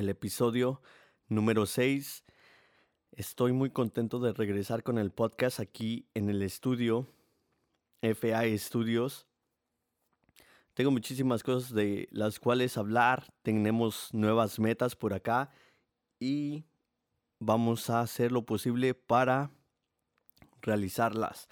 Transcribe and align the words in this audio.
el 0.00 0.08
episodio 0.08 0.80
número 1.28 1.66
6. 1.66 2.24
Estoy 3.12 3.52
muy 3.52 3.68
contento 3.68 4.18
de 4.18 4.32
regresar 4.32 4.82
con 4.82 4.96
el 4.96 5.10
podcast 5.10 5.60
aquí 5.60 6.08
en 6.14 6.30
el 6.30 6.40
estudio 6.42 7.06
FA 8.00 8.44
Studios. 8.56 9.26
Tengo 10.72 10.90
muchísimas 10.90 11.42
cosas 11.42 11.74
de 11.74 12.08
las 12.12 12.40
cuales 12.40 12.78
hablar, 12.78 13.30
tenemos 13.42 14.08
nuevas 14.14 14.58
metas 14.58 14.96
por 14.96 15.12
acá 15.12 15.50
y 16.18 16.64
vamos 17.38 17.90
a 17.90 18.00
hacer 18.00 18.32
lo 18.32 18.46
posible 18.46 18.94
para 18.94 19.50
realizarlas. 20.62 21.46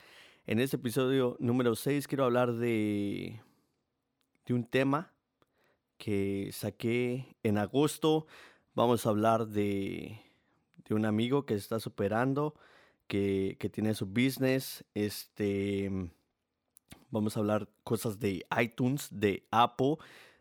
En 0.47 0.59
este 0.59 0.77
episodio 0.77 1.37
número 1.39 1.77
6 1.77 2.09
quiero 2.09 2.25
hablar 2.25 2.55
de, 2.55 3.43
de 4.47 4.55
un 4.55 4.65
tema 4.65 5.13
que 5.99 6.51
saqué 6.53 7.37
en 7.43 7.59
agosto. 7.59 8.27
Vamos 8.75 9.05
a 9.05 9.11
hablar 9.11 9.49
de, 9.49 10.21
de 10.89 10.95
un 10.95 11.05
amigo 11.05 11.45
que 11.45 11.55
está 11.55 11.81
superando, 11.81 12.55
que, 13.07 13.57
que, 13.59 13.69
tiene 13.69 13.95
su 13.95 14.07
business. 14.07 14.85
Este, 14.95 15.91
vamos 17.11 17.37
a 17.37 17.41
hablar 17.41 17.69
cosas 17.85 18.19
de 18.19 18.47
iTunes, 18.61 19.09
de 19.11 19.47
Apple. 19.51 19.97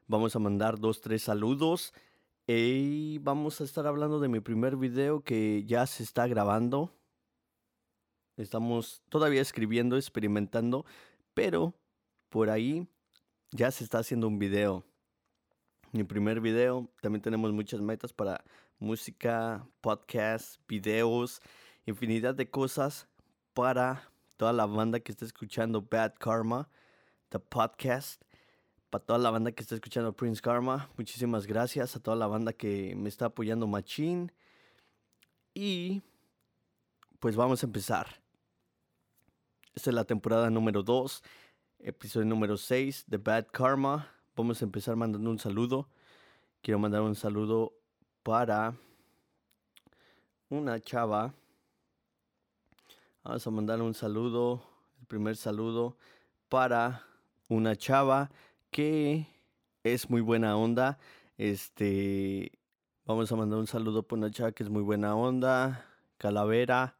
Vamos 0.07 0.35
a 0.35 0.39
mandar 0.39 0.79
dos, 0.79 1.01
tres 1.01 1.23
saludos. 1.23 1.93
Y 2.45 3.17
vamos 3.19 3.59
a 3.59 3.65
estar 3.65 3.87
hablando 3.87 4.21
de 4.21 4.29
mi 4.29 4.39
primer 4.39 4.77
video 4.77 5.21
que 5.21 5.65
ya 5.65 5.85
se 5.85 6.03
está 6.03 6.27
grabando. 6.27 6.93
Estamos 8.37 9.01
todavía 9.09 9.41
escribiendo, 9.41 9.97
experimentando, 9.97 10.85
pero 11.33 11.73
por 12.29 12.49
ahí 12.49 12.87
ya 13.51 13.71
se 13.71 13.83
está 13.83 13.99
haciendo 13.99 14.27
un 14.27 14.37
video 14.37 14.86
mi 15.91 16.03
primer 16.03 16.41
video. 16.41 16.89
También 17.01 17.21
tenemos 17.21 17.51
muchas 17.51 17.81
metas 17.81 18.13
para 18.13 18.43
música, 18.79 19.67
podcast, 19.81 20.59
videos, 20.67 21.41
infinidad 21.85 22.35
de 22.35 22.49
cosas 22.49 23.07
para 23.53 24.11
toda 24.37 24.53
la 24.53 24.65
banda 24.65 24.99
que 24.99 25.11
está 25.11 25.25
escuchando 25.25 25.81
Bad 25.81 26.13
Karma, 26.19 26.69
the 27.29 27.39
podcast. 27.39 28.21
Para 28.89 29.03
toda 29.03 29.19
la 29.19 29.31
banda 29.31 29.51
que 29.51 29.63
está 29.63 29.75
escuchando 29.75 30.15
Prince 30.15 30.41
Karma, 30.41 30.89
muchísimas 30.97 31.45
gracias 31.45 31.95
a 31.95 31.99
toda 31.99 32.15
la 32.15 32.27
banda 32.27 32.53
que 32.53 32.95
me 32.95 33.09
está 33.09 33.25
apoyando 33.25 33.67
Machine. 33.67 34.31
Y 35.53 36.01
pues 37.19 37.35
vamos 37.35 37.63
a 37.63 37.65
empezar. 37.65 38.21
Esta 39.75 39.89
es 39.89 39.93
la 39.93 40.05
temporada 40.05 40.49
número 40.49 40.83
2, 40.83 41.23
episodio 41.79 42.25
número 42.25 42.57
6 42.57 43.05
de 43.07 43.17
Bad 43.17 43.47
Karma. 43.51 44.16
Vamos 44.37 44.61
a 44.61 44.65
empezar 44.65 44.95
mandando 44.95 45.31
un 45.31 45.39
saludo. 45.39 45.89
Quiero 46.61 46.77
mandar 46.77 47.01
un 47.01 47.15
saludo 47.15 47.73
para 48.21 48.75
una 50.47 50.79
chava. 50.79 51.33
Vamos 53.23 53.47
a 53.47 53.49
mandar 53.49 53.81
un 53.81 53.95
saludo, 53.95 54.61
el 54.99 55.07
primer 55.07 55.37
saludo 55.37 55.97
para 56.49 57.03
una 57.49 57.75
chava 57.75 58.29
que 58.69 59.25
es 59.83 60.07
muy 60.07 60.21
buena 60.21 60.55
onda. 60.55 60.99
Este, 61.39 62.51
vamos 63.05 63.31
a 63.31 63.35
mandar 63.35 63.57
un 63.57 63.65
saludo 63.65 64.03
para 64.03 64.19
una 64.19 64.29
chava 64.29 64.51
que 64.51 64.61
es 64.61 64.69
muy 64.69 64.83
buena 64.83 65.15
onda. 65.15 65.83
Calavera. 66.19 66.95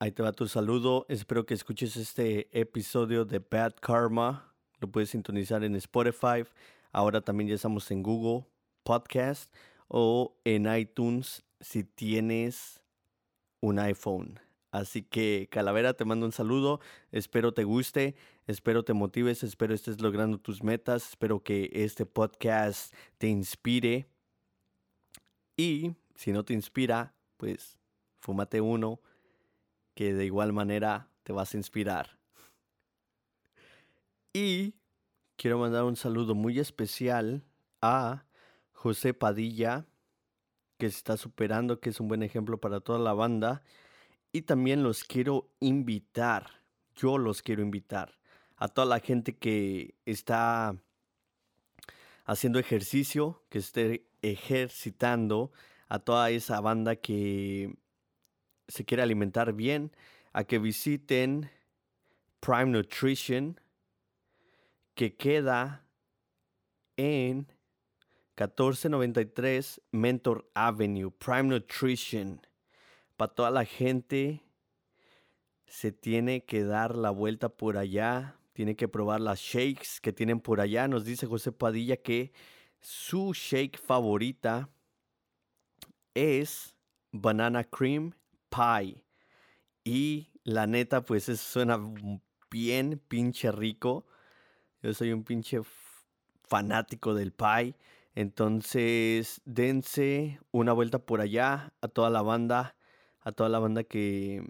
Ahí 0.00 0.10
te 0.10 0.24
va 0.24 0.32
tu 0.32 0.48
saludo. 0.48 1.06
Espero 1.08 1.46
que 1.46 1.54
escuches 1.54 1.96
este 1.96 2.48
episodio 2.58 3.24
de 3.24 3.38
Bad 3.38 3.74
Karma. 3.80 4.47
Lo 4.80 4.88
puedes 4.88 5.10
sintonizar 5.10 5.64
en 5.64 5.74
Spotify. 5.76 6.44
Ahora 6.92 7.20
también 7.20 7.48
ya 7.48 7.54
estamos 7.54 7.90
en 7.90 8.02
Google 8.02 8.46
Podcast 8.82 9.52
o 9.88 10.36
en 10.44 10.72
iTunes 10.72 11.44
si 11.60 11.84
tienes 11.84 12.82
un 13.60 13.78
iPhone. 13.78 14.40
Así 14.70 15.02
que 15.02 15.48
Calavera, 15.50 15.94
te 15.94 16.04
mando 16.04 16.26
un 16.26 16.32
saludo. 16.32 16.80
Espero 17.10 17.52
te 17.52 17.64
guste, 17.64 18.16
espero 18.46 18.84
te 18.84 18.92
motives, 18.92 19.42
espero 19.42 19.74
estés 19.74 20.00
logrando 20.00 20.38
tus 20.38 20.62
metas, 20.62 21.10
espero 21.10 21.42
que 21.42 21.70
este 21.72 22.06
podcast 22.06 22.94
te 23.16 23.28
inspire. 23.28 24.06
Y 25.56 25.92
si 26.14 26.32
no 26.32 26.44
te 26.44 26.52
inspira, 26.52 27.14
pues 27.36 27.78
fúmate 28.20 28.60
uno 28.60 29.00
que 29.94 30.14
de 30.14 30.26
igual 30.26 30.52
manera 30.52 31.08
te 31.24 31.32
vas 31.32 31.54
a 31.54 31.56
inspirar. 31.56 32.17
Y 34.32 34.74
quiero 35.36 35.58
mandar 35.58 35.84
un 35.84 35.96
saludo 35.96 36.34
muy 36.34 36.58
especial 36.58 37.44
a 37.80 38.24
José 38.72 39.14
Padilla, 39.14 39.86
que 40.78 40.90
se 40.90 40.98
está 40.98 41.16
superando, 41.16 41.80
que 41.80 41.90
es 41.90 42.00
un 42.00 42.08
buen 42.08 42.22
ejemplo 42.22 42.58
para 42.58 42.80
toda 42.80 42.98
la 42.98 43.12
banda. 43.12 43.62
Y 44.32 44.42
también 44.42 44.82
los 44.82 45.04
quiero 45.04 45.50
invitar, 45.60 46.62
yo 46.94 47.18
los 47.18 47.42
quiero 47.42 47.62
invitar 47.62 48.18
a 48.56 48.68
toda 48.68 48.86
la 48.86 49.00
gente 49.00 49.36
que 49.36 49.94
está 50.04 50.76
haciendo 52.24 52.58
ejercicio, 52.58 53.42
que 53.48 53.58
esté 53.58 54.06
ejercitando, 54.22 55.50
a 55.88 55.98
toda 55.98 56.30
esa 56.30 56.60
banda 56.60 56.96
que 56.96 57.74
se 58.68 58.84
quiere 58.84 59.02
alimentar 59.02 59.54
bien, 59.54 59.90
a 60.32 60.44
que 60.44 60.58
visiten 60.58 61.50
Prime 62.40 62.66
Nutrition 62.66 63.58
que 64.98 65.14
queda 65.14 65.86
en 66.96 67.46
1493 68.36 69.80
Mentor 69.92 70.50
Avenue, 70.54 71.12
Prime 71.12 71.44
Nutrition. 71.44 72.44
Para 73.16 73.32
toda 73.32 73.52
la 73.52 73.64
gente 73.64 74.42
se 75.66 75.92
tiene 75.92 76.44
que 76.44 76.64
dar 76.64 76.96
la 76.96 77.10
vuelta 77.10 77.48
por 77.48 77.76
allá, 77.76 78.40
tiene 78.54 78.74
que 78.74 78.88
probar 78.88 79.20
las 79.20 79.38
shakes 79.38 80.00
que 80.02 80.12
tienen 80.12 80.40
por 80.40 80.60
allá. 80.60 80.88
Nos 80.88 81.04
dice 81.04 81.28
José 81.28 81.52
Padilla 81.52 81.98
que 81.98 82.32
su 82.80 83.32
shake 83.32 83.78
favorita 83.78 84.68
es 86.12 86.74
Banana 87.12 87.62
Cream 87.62 88.16
Pie. 88.50 89.04
Y 89.84 90.32
la 90.42 90.66
neta, 90.66 91.04
pues 91.04 91.28
eso 91.28 91.44
suena 91.44 91.78
bien 92.50 93.00
pinche 93.06 93.52
rico. 93.52 94.04
Yo 94.82 94.94
soy 94.94 95.12
un 95.12 95.24
pinche 95.24 95.60
fanático 96.44 97.14
del 97.14 97.32
pie. 97.32 97.74
Entonces, 98.14 99.40
dense 99.44 100.40
una 100.50 100.72
vuelta 100.72 100.98
por 100.98 101.20
allá 101.20 101.72
a 101.80 101.88
toda 101.88 102.10
la 102.10 102.22
banda, 102.22 102.76
a 103.20 103.32
toda 103.32 103.48
la 103.48 103.58
banda 103.58 103.84
que, 103.84 104.42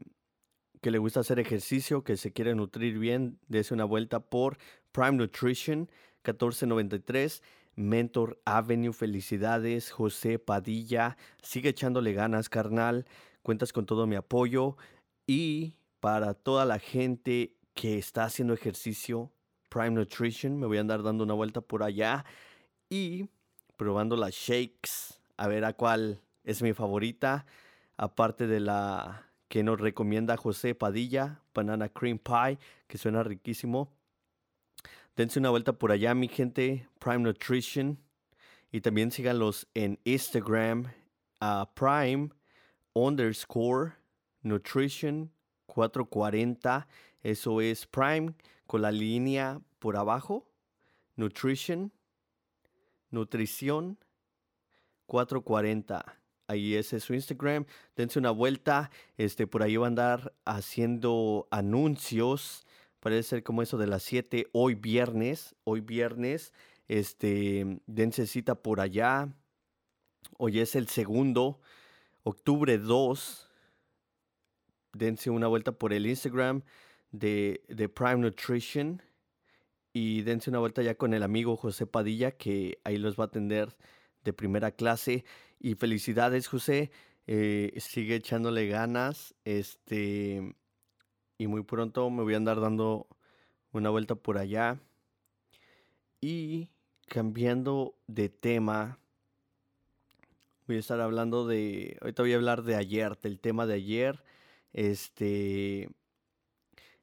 que 0.80 0.90
le 0.90 0.98
gusta 0.98 1.20
hacer 1.20 1.38
ejercicio, 1.38 2.04
que 2.04 2.16
se 2.16 2.32
quiere 2.32 2.54
nutrir 2.54 2.98
bien, 2.98 3.38
dense 3.48 3.74
una 3.74 3.84
vuelta 3.84 4.20
por 4.20 4.58
Prime 4.92 5.12
Nutrition 5.12 5.90
1493. 6.24 7.42
Mentor 7.78 8.40
Avenue, 8.44 8.92
felicidades, 8.92 9.92
José 9.92 10.40
Padilla, 10.40 11.16
sigue 11.42 11.68
echándole 11.68 12.12
ganas, 12.12 12.48
carnal, 12.48 13.06
cuentas 13.42 13.72
con 13.72 13.86
todo 13.86 14.08
mi 14.08 14.16
apoyo 14.16 14.76
y 15.28 15.76
para 16.00 16.34
toda 16.34 16.64
la 16.64 16.80
gente 16.80 17.54
que 17.74 17.96
está 17.96 18.24
haciendo 18.24 18.52
ejercicio, 18.52 19.30
Prime 19.78 19.94
Nutrition. 19.94 20.58
Me 20.58 20.66
voy 20.66 20.78
a 20.78 20.80
andar 20.80 21.04
dando 21.04 21.22
una 21.22 21.34
vuelta 21.34 21.60
por 21.60 21.84
allá 21.84 22.24
y 22.90 23.28
probando 23.76 24.16
las 24.16 24.34
shakes. 24.34 25.20
A 25.36 25.46
ver 25.46 25.64
a 25.64 25.72
cuál 25.72 26.20
es 26.42 26.62
mi 26.62 26.72
favorita. 26.72 27.46
Aparte 27.96 28.48
de 28.48 28.58
la 28.58 29.30
que 29.46 29.62
nos 29.62 29.80
recomienda 29.80 30.36
José 30.36 30.74
Padilla, 30.74 31.42
Banana 31.54 31.88
Cream 31.88 32.18
Pie, 32.18 32.58
que 32.88 32.98
suena 32.98 33.22
riquísimo. 33.22 33.92
Dense 35.14 35.38
una 35.38 35.50
vuelta 35.50 35.72
por 35.74 35.92
allá, 35.92 36.12
mi 36.12 36.26
gente. 36.26 36.88
Prime 36.98 37.20
Nutrition. 37.20 38.00
Y 38.72 38.80
también 38.80 39.12
síganlos 39.12 39.68
en 39.74 40.00
Instagram. 40.02 40.92
a 41.38 41.70
Prime 41.76 42.30
underscore 42.94 43.92
Nutrition 44.42 45.30
440. 45.66 46.88
Eso 47.22 47.60
es 47.60 47.86
Prime 47.86 48.34
con 48.66 48.82
la 48.82 48.90
línea 48.90 49.60
por 49.78 49.96
abajo, 49.96 50.48
Nutrition, 51.16 51.92
Nutrición 53.10 53.98
440. 55.06 56.20
Ahí 56.46 56.74
ese 56.74 56.96
es 56.96 57.04
su 57.04 57.14
Instagram. 57.14 57.66
Dense 57.96 58.18
una 58.18 58.30
vuelta. 58.30 58.90
Este, 59.16 59.46
por 59.46 59.62
ahí 59.62 59.76
va 59.76 59.86
a 59.86 59.88
andar 59.88 60.34
haciendo 60.44 61.48
anuncios. 61.50 62.66
Parece 63.00 63.28
ser 63.28 63.42
como 63.42 63.62
eso 63.62 63.76
de 63.78 63.86
las 63.86 64.02
7 64.02 64.48
hoy 64.52 64.74
viernes. 64.74 65.54
Hoy 65.64 65.80
viernes. 65.80 66.52
Este, 66.86 67.80
dense 67.86 68.26
cita 68.26 68.54
por 68.54 68.80
allá. 68.80 69.28
Hoy 70.38 70.60
es 70.60 70.74
el 70.74 70.88
segundo. 70.88 71.60
Octubre 72.22 72.78
2. 72.78 73.50
Dense 74.94 75.30
una 75.30 75.48
vuelta 75.48 75.72
por 75.72 75.92
el 75.92 76.06
Instagram 76.06 76.62
de, 77.12 77.90
Prime 77.94 78.16
Nutrition 78.16 79.02
y 79.92 80.22
dense 80.22 80.50
una 80.50 80.58
vuelta 80.58 80.82
ya 80.82 80.96
con 80.96 81.14
el 81.14 81.22
amigo 81.22 81.56
José 81.56 81.86
Padilla 81.86 82.32
que 82.32 82.78
ahí 82.84 82.98
los 82.98 83.18
va 83.18 83.24
a 83.24 83.26
atender 83.28 83.76
de 84.24 84.32
primera 84.32 84.70
clase. 84.70 85.24
Y 85.58 85.74
felicidades, 85.74 86.48
José. 86.48 86.90
Eh, 87.26 87.74
sigue 87.78 88.16
echándole 88.16 88.66
ganas. 88.68 89.34
Este. 89.44 90.54
Y 91.38 91.46
muy 91.46 91.62
pronto 91.62 92.10
me 92.10 92.22
voy 92.22 92.34
a 92.34 92.38
andar 92.38 92.60
dando 92.60 93.06
una 93.72 93.90
vuelta 93.90 94.14
por 94.14 94.38
allá. 94.38 94.80
Y 96.20 96.70
cambiando 97.06 97.94
de 98.06 98.28
tema, 98.28 98.98
voy 100.66 100.76
a 100.76 100.80
estar 100.80 101.00
hablando 101.00 101.46
de. 101.46 101.96
Ahorita 102.00 102.22
voy 102.22 102.32
a 102.32 102.36
hablar 102.36 102.62
de 102.62 102.76
ayer, 102.76 103.18
del 103.18 103.40
tema 103.40 103.66
de 103.66 103.74
ayer. 103.74 104.22
Este. 104.72 105.88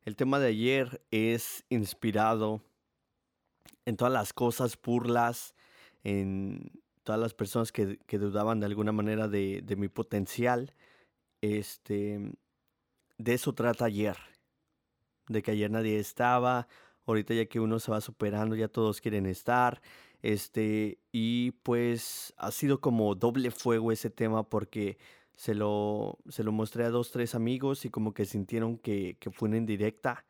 El 0.04 0.16
tema 0.16 0.40
de 0.40 0.48
ayer 0.50 1.02
es 1.10 1.66
inspirado 1.70 2.62
en 3.86 3.98
todas 3.98 4.14
las 4.14 4.34
cosas, 4.34 4.80
burlas, 4.82 5.56
en 6.04 6.72
todas 7.04 7.22
las 7.22 7.34
personas 7.34 7.72
que, 7.72 7.98
dudaban 8.12 8.60
de 8.60 8.66
alguna 8.66 8.92
manera 8.92 9.28
de, 9.28 9.62
de, 9.64 9.76
mi 9.76 9.88
potencial. 9.88 10.74
Este, 11.42 12.34
de 13.18 13.34
eso 13.34 13.54
trata 13.54 13.86
ayer. 13.86 14.18
De 15.28 15.42
que 15.42 15.52
ayer 15.52 15.72
nadie 15.72 16.00
estaba. 16.00 16.68
Ahorita 17.06 17.34
ya 17.34 17.46
que 17.46 17.60
uno 17.60 17.80
se 17.80 17.92
va 17.92 18.02
superando, 18.02 18.56
ya 18.56 18.68
todos 18.68 19.02
quieren 19.02 19.28
estar. 19.28 19.82
Este, 20.24 21.00
y 21.12 21.52
pues 21.52 22.34
ha 22.38 22.50
sido 22.52 22.82
como 22.82 23.14
doble 23.14 23.52
fuego 23.52 23.92
ese 23.92 24.10
tema 24.10 24.50
porque 24.50 24.98
se 25.36 25.54
lo, 25.54 26.18
se 26.30 26.44
lo 26.44 26.52
mostré 26.52 26.86
a 26.86 26.90
dos, 26.90 27.12
tres 27.12 27.36
amigos 27.36 27.86
y 27.86 27.90
como 27.92 28.14
que 28.14 28.26
sintieron 28.26 28.78
que, 28.80 29.18
que 29.20 29.30
fue 29.30 29.50
una 29.50 29.58
indirecta. 29.58 30.26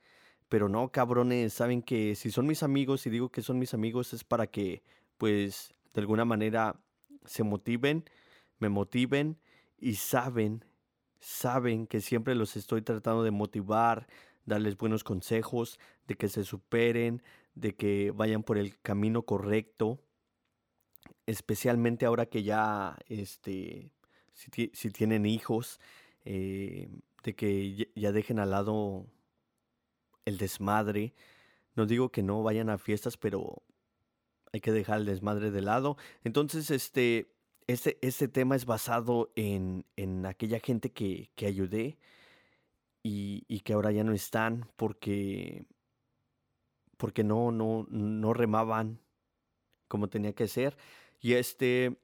Pero 0.50 0.70
no, 0.70 0.92
cabrones, 0.92 1.54
saben 1.54 1.82
que 1.82 2.16
si 2.16 2.32
son 2.32 2.46
mis 2.46 2.64
amigos 2.64 3.06
y 3.08 3.10
digo 3.10 3.30
que 3.30 3.42
son 3.42 3.58
mis 3.60 3.74
amigos 3.74 4.14
es 4.14 4.24
para 4.24 4.48
que, 4.48 4.84
pues, 5.18 5.74
de 5.94 6.02
alguna 6.02 6.26
manera 6.26 6.80
se 7.26 7.44
motiven, 7.44 8.06
me 8.60 8.70
motiven 8.70 9.40
y 9.78 9.96
saben, 9.96 10.64
saben 11.20 11.88
que 11.88 12.02
siempre 12.02 12.36
los 12.36 12.56
estoy 12.56 12.82
tratando 12.82 13.24
de 13.24 13.32
motivar, 13.32 14.08
darles 14.46 14.78
buenos 14.78 15.04
consejos, 15.04 15.80
de 16.08 16.16
que 16.16 16.30
se 16.30 16.44
superen, 16.44 17.24
de 17.56 17.76
que 17.76 18.12
vayan 18.12 18.44
por 18.44 18.58
el 18.58 18.80
camino 18.82 19.24
correcto, 19.24 20.00
especialmente 21.26 22.06
ahora 22.06 22.28
que 22.28 22.44
ya, 22.44 22.98
este, 23.08 23.92
si, 24.34 24.90
tienen 24.92 25.26
hijos, 25.26 25.80
eh, 26.26 26.90
de 27.24 27.36
que 27.36 27.90
ya 27.96 28.12
dejen 28.12 28.40
al 28.40 28.52
lado 28.52 29.08
el 30.26 30.38
desmadre. 30.38 31.14
No 31.76 31.86
digo 31.86 32.10
que 32.10 32.24
no 32.24 32.44
vayan 32.44 32.70
a 32.70 32.78
fiestas, 32.78 33.18
pero 33.18 33.64
hay 34.52 34.62
que 34.62 34.72
dejar 34.72 35.00
el 35.00 35.06
desmadre 35.06 35.52
de 35.52 35.62
lado. 35.62 35.98
Entonces, 36.24 36.72
este, 36.72 37.28
este, 37.68 38.28
tema 38.28 38.56
es 38.56 38.66
basado 38.66 39.32
en, 39.36 39.86
en 39.96 40.26
aquella 40.26 40.60
gente 40.60 40.92
que, 40.92 41.32
que 41.36 41.46
ayudé 41.46 41.98
y, 43.04 43.44
y, 43.48 43.60
que 43.62 43.74
ahora 43.74 43.92
ya 43.92 44.04
no 44.04 44.14
están 44.14 44.70
porque, 44.76 45.66
porque 46.98 47.24
no, 47.24 47.52
no, 47.52 47.86
no 47.90 48.34
remaban 48.34 49.00
como 49.88 50.10
tenía 50.10 50.34
que 50.34 50.48
ser. 50.48 50.78
Y 51.22 51.34
este, 51.34 51.98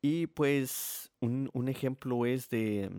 y 0.00 0.28
pues 0.28 1.10
un, 1.20 1.50
un 1.52 1.68
ejemplo 1.68 2.26
es 2.26 2.48
de, 2.48 2.90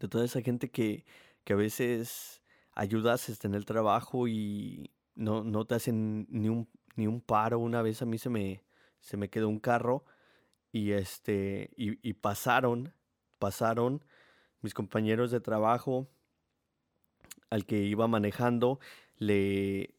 de 0.00 0.08
toda 0.08 0.24
esa 0.24 0.40
gente 0.42 0.70
que, 0.70 1.04
que 1.44 1.52
a 1.52 1.56
veces 1.56 2.42
ayudas 2.74 3.28
este, 3.28 3.46
en 3.46 3.54
el 3.54 3.64
trabajo 3.64 4.28
y 4.28 4.90
no, 5.14 5.44
no 5.44 5.64
te 5.64 5.76
hacen 5.76 6.26
ni 6.30 6.48
un, 6.48 6.68
ni 6.96 7.06
un 7.06 7.20
paro. 7.20 7.58
Una 7.58 7.82
vez 7.82 8.02
a 8.02 8.06
mí 8.06 8.18
se 8.18 8.30
me, 8.30 8.64
se 9.00 9.16
me 9.16 9.30
quedó 9.30 9.48
un 9.48 9.60
carro 9.60 10.04
y, 10.72 10.92
este, 10.92 11.70
y, 11.76 12.12
pasaron, 12.14 12.92
pasaron 13.38 14.04
mis 14.60 14.74
compañeros 14.74 15.30
de 15.30 15.40
trabajo 15.40 16.08
al 17.50 17.66
que 17.66 17.82
iba 17.82 18.08
manejando, 18.08 18.80
le, 19.16 19.94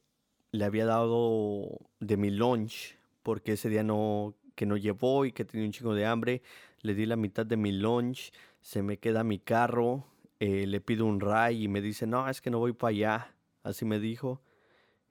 le 0.52 0.66
había 0.66 0.86
dado 0.86 1.80
de 2.00 2.18
mi 2.18 2.30
lunch 2.30 2.98
porque 3.24 3.54
ese 3.54 3.70
día 3.70 3.84
no, 3.84 4.36
que 4.56 4.66
no 4.66 4.78
llevó 4.78 5.26
y 5.26 5.32
que 5.32 5.46
tenía 5.46 5.66
un 5.66 5.72
chingo 5.72 5.94
de 5.94 6.06
hambre. 6.06 6.42
Le 6.82 6.94
di 6.94 7.06
la 7.06 7.16
mitad 7.16 7.46
de 7.46 7.58
mi 7.58 7.72
lunch, 7.72 8.32
se 8.62 8.82
me 8.82 8.98
queda 8.98 9.24
mi 9.24 9.40
carro, 9.40 10.06
eh, 10.40 10.68
le 10.68 10.82
pido 10.82 11.06
un 11.06 11.20
ray 11.20 11.64
y 11.64 11.68
me 11.68 11.82
dice, 11.82 12.08
no, 12.08 12.28
es 12.30 12.42
que 12.42 12.50
no 12.50 12.60
voy 12.60 12.74
para 12.74 12.90
allá. 12.90 13.36
Así 13.64 13.86
me 13.86 14.00
dijo. 14.00 14.42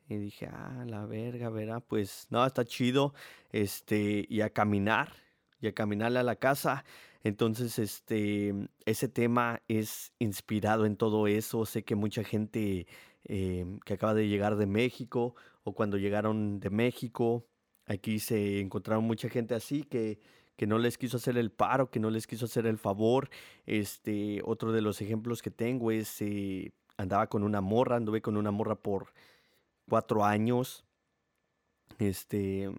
Y 0.08 0.16
dije, 0.16 0.46
ah, 0.46 0.84
la 0.86 1.06
verga, 1.06 1.48
verá, 1.48 1.80
pues 1.80 2.26
no, 2.30 2.44
está 2.44 2.64
chido. 2.64 3.14
Este, 3.50 4.26
y 4.28 4.42
a 4.42 4.50
caminar, 4.50 5.12
y 5.60 5.68
a 5.68 5.72
caminarle 5.72 6.18
a 6.18 6.22
la 6.22 6.36
casa. 6.36 6.84
Entonces, 7.22 7.78
este, 7.78 8.54
ese 8.84 9.08
tema 9.08 9.62
es 9.66 10.12
inspirado 10.18 10.84
en 10.84 10.96
todo 10.96 11.26
eso. 11.26 11.64
Sé 11.64 11.84
que 11.84 11.94
mucha 11.94 12.22
gente 12.22 12.86
em, 13.24 13.80
que 13.80 13.94
acaba 13.94 14.14
de 14.14 14.28
llegar 14.28 14.56
de 14.56 14.66
México 14.66 15.34
o 15.64 15.74
cuando 15.74 15.96
llegaron 15.96 16.60
de 16.60 16.70
México, 16.70 17.46
aquí 17.86 18.18
se 18.18 18.60
encontraron 18.60 19.04
mucha 19.04 19.28
gente 19.30 19.54
así 19.54 19.84
que 19.84 20.18
que 20.56 20.66
no 20.66 20.78
les 20.78 20.98
quiso 20.98 21.16
hacer 21.16 21.36
el 21.36 21.50
paro, 21.50 21.90
que 21.90 22.00
no 22.00 22.10
les 22.10 22.26
quiso 22.26 22.44
hacer 22.44 22.66
el 22.66 22.78
favor. 22.78 23.28
Este, 23.66 24.40
otro 24.44 24.72
de 24.72 24.82
los 24.82 25.00
ejemplos 25.00 25.42
que 25.42 25.50
tengo 25.50 25.90
es, 25.90 26.20
eh, 26.22 26.72
andaba 26.96 27.28
con 27.28 27.42
una 27.42 27.60
morra, 27.60 27.96
anduve 27.96 28.22
con 28.22 28.36
una 28.36 28.50
morra 28.50 28.76
por 28.76 29.12
cuatro 29.88 30.24
años. 30.24 30.84
Este, 31.98 32.70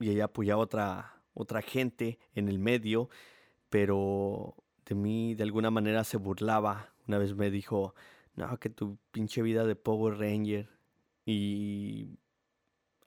y 0.00 0.10
ella 0.10 0.24
apoyaba 0.24 0.62
a 0.62 0.64
otra, 0.64 1.22
otra 1.34 1.62
gente 1.62 2.18
en 2.34 2.48
el 2.48 2.58
medio, 2.58 3.08
pero 3.70 4.54
de 4.86 4.94
mí 4.94 5.34
de 5.34 5.44
alguna 5.44 5.70
manera 5.70 6.04
se 6.04 6.16
burlaba. 6.16 6.92
Una 7.06 7.18
vez 7.18 7.34
me 7.34 7.50
dijo, 7.50 7.94
no, 8.34 8.58
que 8.58 8.70
tu 8.70 8.98
pinche 9.10 9.42
vida 9.42 9.64
de 9.64 9.76
Power 9.76 10.18
Ranger. 10.18 10.68
Y 11.24 12.18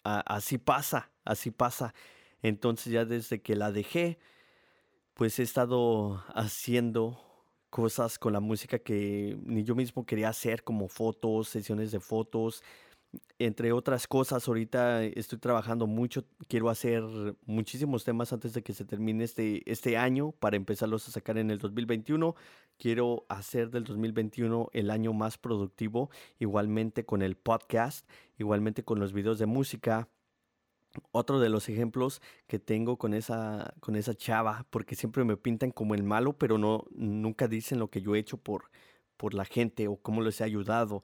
así 0.03 0.57
pasa, 0.57 1.11
así 1.23 1.51
pasa. 1.51 1.93
Entonces 2.47 2.93
ya 2.93 3.05
desde 3.05 3.41
que 3.41 3.55
la 3.55 3.71
dejé, 3.71 4.19
pues 5.15 5.39
he 5.39 5.43
estado 5.43 6.23
haciendo 6.35 7.19
cosas 7.71 8.19
con 8.19 8.33
la 8.33 8.39
música 8.39 8.77
que 8.77 9.35
ni 9.45 9.63
yo 9.63 9.73
mismo 9.73 10.05
quería 10.05 10.29
hacer, 10.29 10.63
como 10.63 10.87
fotos, 10.87 11.49
sesiones 11.49 11.91
de 11.91 11.99
fotos, 11.99 12.61
entre 13.39 13.71
otras 13.71 14.05
cosas. 14.05 14.47
Ahorita 14.47 15.03
estoy 15.03 15.39
trabajando 15.39 15.87
mucho, 15.87 16.23
quiero 16.47 16.69
hacer 16.69 17.03
muchísimos 17.47 18.03
temas 18.03 18.31
antes 18.31 18.53
de 18.53 18.61
que 18.61 18.73
se 18.73 18.85
termine 18.85 19.23
este, 19.23 19.63
este 19.65 19.97
año 19.97 20.31
para 20.31 20.55
empezarlos 20.55 21.07
a 21.07 21.11
sacar 21.11 21.39
en 21.39 21.49
el 21.49 21.57
2021. 21.57 22.35
Quiero 22.77 23.25
hacer 23.27 23.71
del 23.71 23.85
2021 23.85 24.69
el 24.71 24.91
año 24.91 25.13
más 25.13 25.39
productivo, 25.39 26.11
igualmente 26.37 27.05
con 27.05 27.23
el 27.23 27.37
podcast, 27.37 28.07
igualmente 28.37 28.83
con 28.83 28.99
los 28.99 29.13
videos 29.13 29.39
de 29.39 29.47
música 29.47 30.09
otro 31.11 31.39
de 31.39 31.49
los 31.49 31.69
ejemplos 31.69 32.21
que 32.47 32.59
tengo 32.59 32.97
con 32.97 33.13
esa, 33.13 33.73
con 33.79 33.95
esa 33.95 34.13
chava, 34.13 34.65
porque 34.69 34.95
siempre 34.95 35.23
me 35.23 35.37
pintan 35.37 35.71
como 35.71 35.95
el 35.95 36.03
malo, 36.03 36.33
pero 36.33 36.57
no, 36.57 36.85
nunca 36.91 37.47
dicen 37.47 37.79
lo 37.79 37.89
que 37.89 38.01
yo 38.01 38.15
he 38.15 38.19
hecho 38.19 38.37
por, 38.37 38.69
por 39.17 39.33
la 39.33 39.45
gente 39.45 39.87
o 39.87 39.97
cómo 39.97 40.21
les 40.21 40.41
he 40.41 40.43
ayudado 40.43 41.03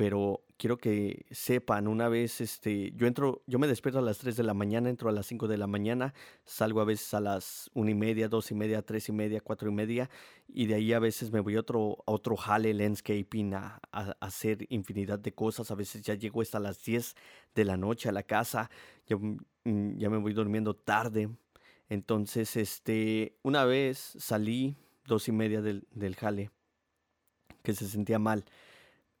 pero 0.00 0.46
quiero 0.56 0.78
que 0.78 1.26
sepan, 1.30 1.86
una 1.86 2.08
vez, 2.08 2.40
este, 2.40 2.90
yo 2.92 3.06
entro, 3.06 3.42
yo 3.46 3.58
me 3.58 3.66
despierto 3.66 3.98
a 3.98 4.02
las 4.02 4.16
3 4.16 4.34
de 4.34 4.42
la 4.42 4.54
mañana, 4.54 4.88
entro 4.88 5.10
a 5.10 5.12
las 5.12 5.26
5 5.26 5.46
de 5.46 5.58
la 5.58 5.66
mañana, 5.66 6.14
salgo 6.46 6.80
a 6.80 6.86
veces 6.86 7.12
a 7.12 7.20
las 7.20 7.70
1 7.74 7.90
y 7.90 7.94
media, 7.94 8.30
2 8.30 8.50
y 8.50 8.54
media, 8.54 8.80
3 8.80 9.10
y 9.10 9.12
media, 9.12 9.42
4 9.42 9.68
y 9.68 9.72
media, 9.74 10.08
y 10.48 10.64
de 10.68 10.76
ahí 10.76 10.94
a 10.94 11.00
veces 11.00 11.30
me 11.30 11.40
voy 11.40 11.56
a 11.56 11.60
otro, 11.60 11.98
otro 12.06 12.34
jale 12.34 12.72
landscaping 12.72 13.52
a, 13.52 13.78
hacer 14.20 14.64
infinidad 14.70 15.18
de 15.18 15.34
cosas, 15.34 15.70
a 15.70 15.74
veces 15.74 16.00
ya 16.00 16.14
llego 16.14 16.40
hasta 16.40 16.58
las 16.60 16.82
10 16.82 17.14
de 17.54 17.64
la 17.66 17.76
noche 17.76 18.08
a 18.08 18.12
la 18.12 18.22
casa, 18.22 18.70
ya, 19.06 19.18
mm, 19.18 19.98
ya 19.98 20.08
me 20.08 20.16
voy 20.16 20.32
durmiendo 20.32 20.74
tarde, 20.74 21.28
entonces, 21.90 22.56
este, 22.56 23.36
una 23.42 23.66
vez 23.66 24.14
salí, 24.18 24.78
2 25.04 25.28
y 25.28 25.32
media 25.32 25.60
del, 25.60 25.86
del 25.90 26.16
jale, 26.16 26.50
que 27.62 27.74
se 27.74 27.86
sentía 27.86 28.18
mal, 28.18 28.46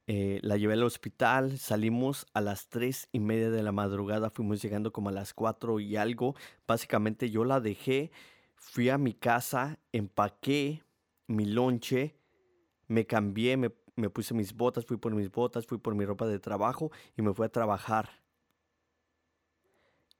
eh, 0.06 0.40
la 0.42 0.56
llevé 0.56 0.74
al 0.74 0.82
hospital, 0.82 1.58
salimos 1.58 2.26
a 2.34 2.40
las 2.40 2.68
tres 2.68 3.08
y 3.12 3.20
media 3.20 3.50
de 3.50 3.62
la 3.62 3.72
madrugada, 3.72 4.30
fuimos 4.30 4.60
llegando 4.60 4.92
como 4.92 5.08
a 5.08 5.12
las 5.12 5.34
cuatro 5.34 5.78
y 5.78 5.96
algo. 5.96 6.34
Básicamente 6.66 7.30
yo 7.30 7.44
la 7.44 7.60
dejé, 7.60 8.10
fui 8.56 8.88
a 8.88 8.98
mi 8.98 9.14
casa, 9.14 9.78
empaqué 9.92 10.82
mi 11.26 11.44
lonche, 11.44 12.16
me 12.88 13.06
cambié, 13.06 13.56
me, 13.56 13.70
me 13.94 14.10
puse 14.10 14.34
mis 14.34 14.52
botas, 14.52 14.84
fui 14.84 14.96
por 14.96 15.14
mis 15.14 15.30
botas, 15.30 15.66
fui 15.66 15.78
por 15.78 15.94
mi 15.94 16.04
ropa 16.04 16.26
de 16.26 16.40
trabajo 16.40 16.90
y 17.16 17.22
me 17.22 17.32
fui 17.32 17.46
a 17.46 17.50
trabajar. 17.50 18.10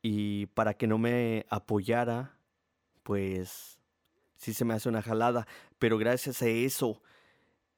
Y 0.02 0.46
para 0.46 0.75
que 0.75 0.87
no 0.87 0.99
me 0.99 1.46
apoyara, 1.50 2.38
pues 3.02 3.80
sí 4.37 4.54
se 4.54 4.64
me 4.64 4.75
hace 4.75 4.88
una 4.88 5.02
jalada, 5.02 5.46
pero 5.78 5.99
gracias 5.99 6.42
a 6.42 6.46
eso 6.46 7.02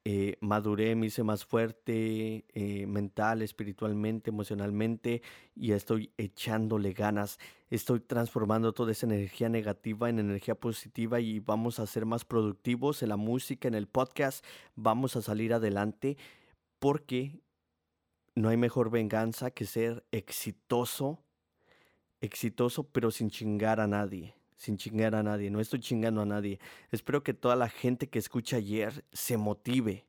eh, 0.05 0.37
maduré, 0.41 0.97
me 0.97 1.07
hice 1.07 1.23
más 1.23 1.45
fuerte 1.45 2.45
eh, 2.55 2.87
mental, 2.89 3.41
espiritualmente, 3.41 4.31
emocionalmente 4.31 5.23
y 5.55 5.73
estoy 5.73 6.13
echándole 6.19 6.93
ganas. 6.93 7.39
Estoy 7.71 8.01
transformando 8.01 8.73
toda 8.73 8.91
esa 8.91 9.07
energía 9.07 9.49
negativa 9.49 10.11
en 10.11 10.19
energía 10.19 10.57
positiva 10.57 11.21
y 11.21 11.39
vamos 11.39 11.79
a 11.79 11.87
ser 11.87 12.05
más 12.05 12.25
productivos 12.25 13.03
en 13.05 13.11
la 13.11 13.17
música, 13.17 13.69
en 13.69 13.75
el 13.75 13.87
podcast. 13.87 14.45
Vamos 14.75 15.15
a 15.15 15.23
salir 15.23 15.55
adelante 15.55 16.17
porque 16.81 17.41
no 18.35 18.49
hay 18.49 18.57
mejor 18.57 18.91
venganza 18.91 19.53
que 19.53 19.67
ser 19.67 20.05
exitoso, 20.11 21.23
exitoso 22.21 22.89
pero 22.91 23.13
sin 23.13 23.31
chingar 23.31 23.79
a 23.79 23.87
nadie 23.87 24.35
sin 24.63 24.77
chingar 24.77 25.17
a 25.17 25.25
nadie, 25.25 25.51
no 25.51 25.59
estoy 25.59 25.81
chingando 25.81 26.21
a 26.23 26.25
nadie. 26.25 26.61
Espero 26.93 27.25
que 27.25 27.35
toda 27.35 27.57
la 27.57 27.69
gente 27.69 28.09
que 28.09 28.21
escucha 28.21 28.59
ayer 28.59 29.05
se 29.13 29.37
motive. 29.37 30.07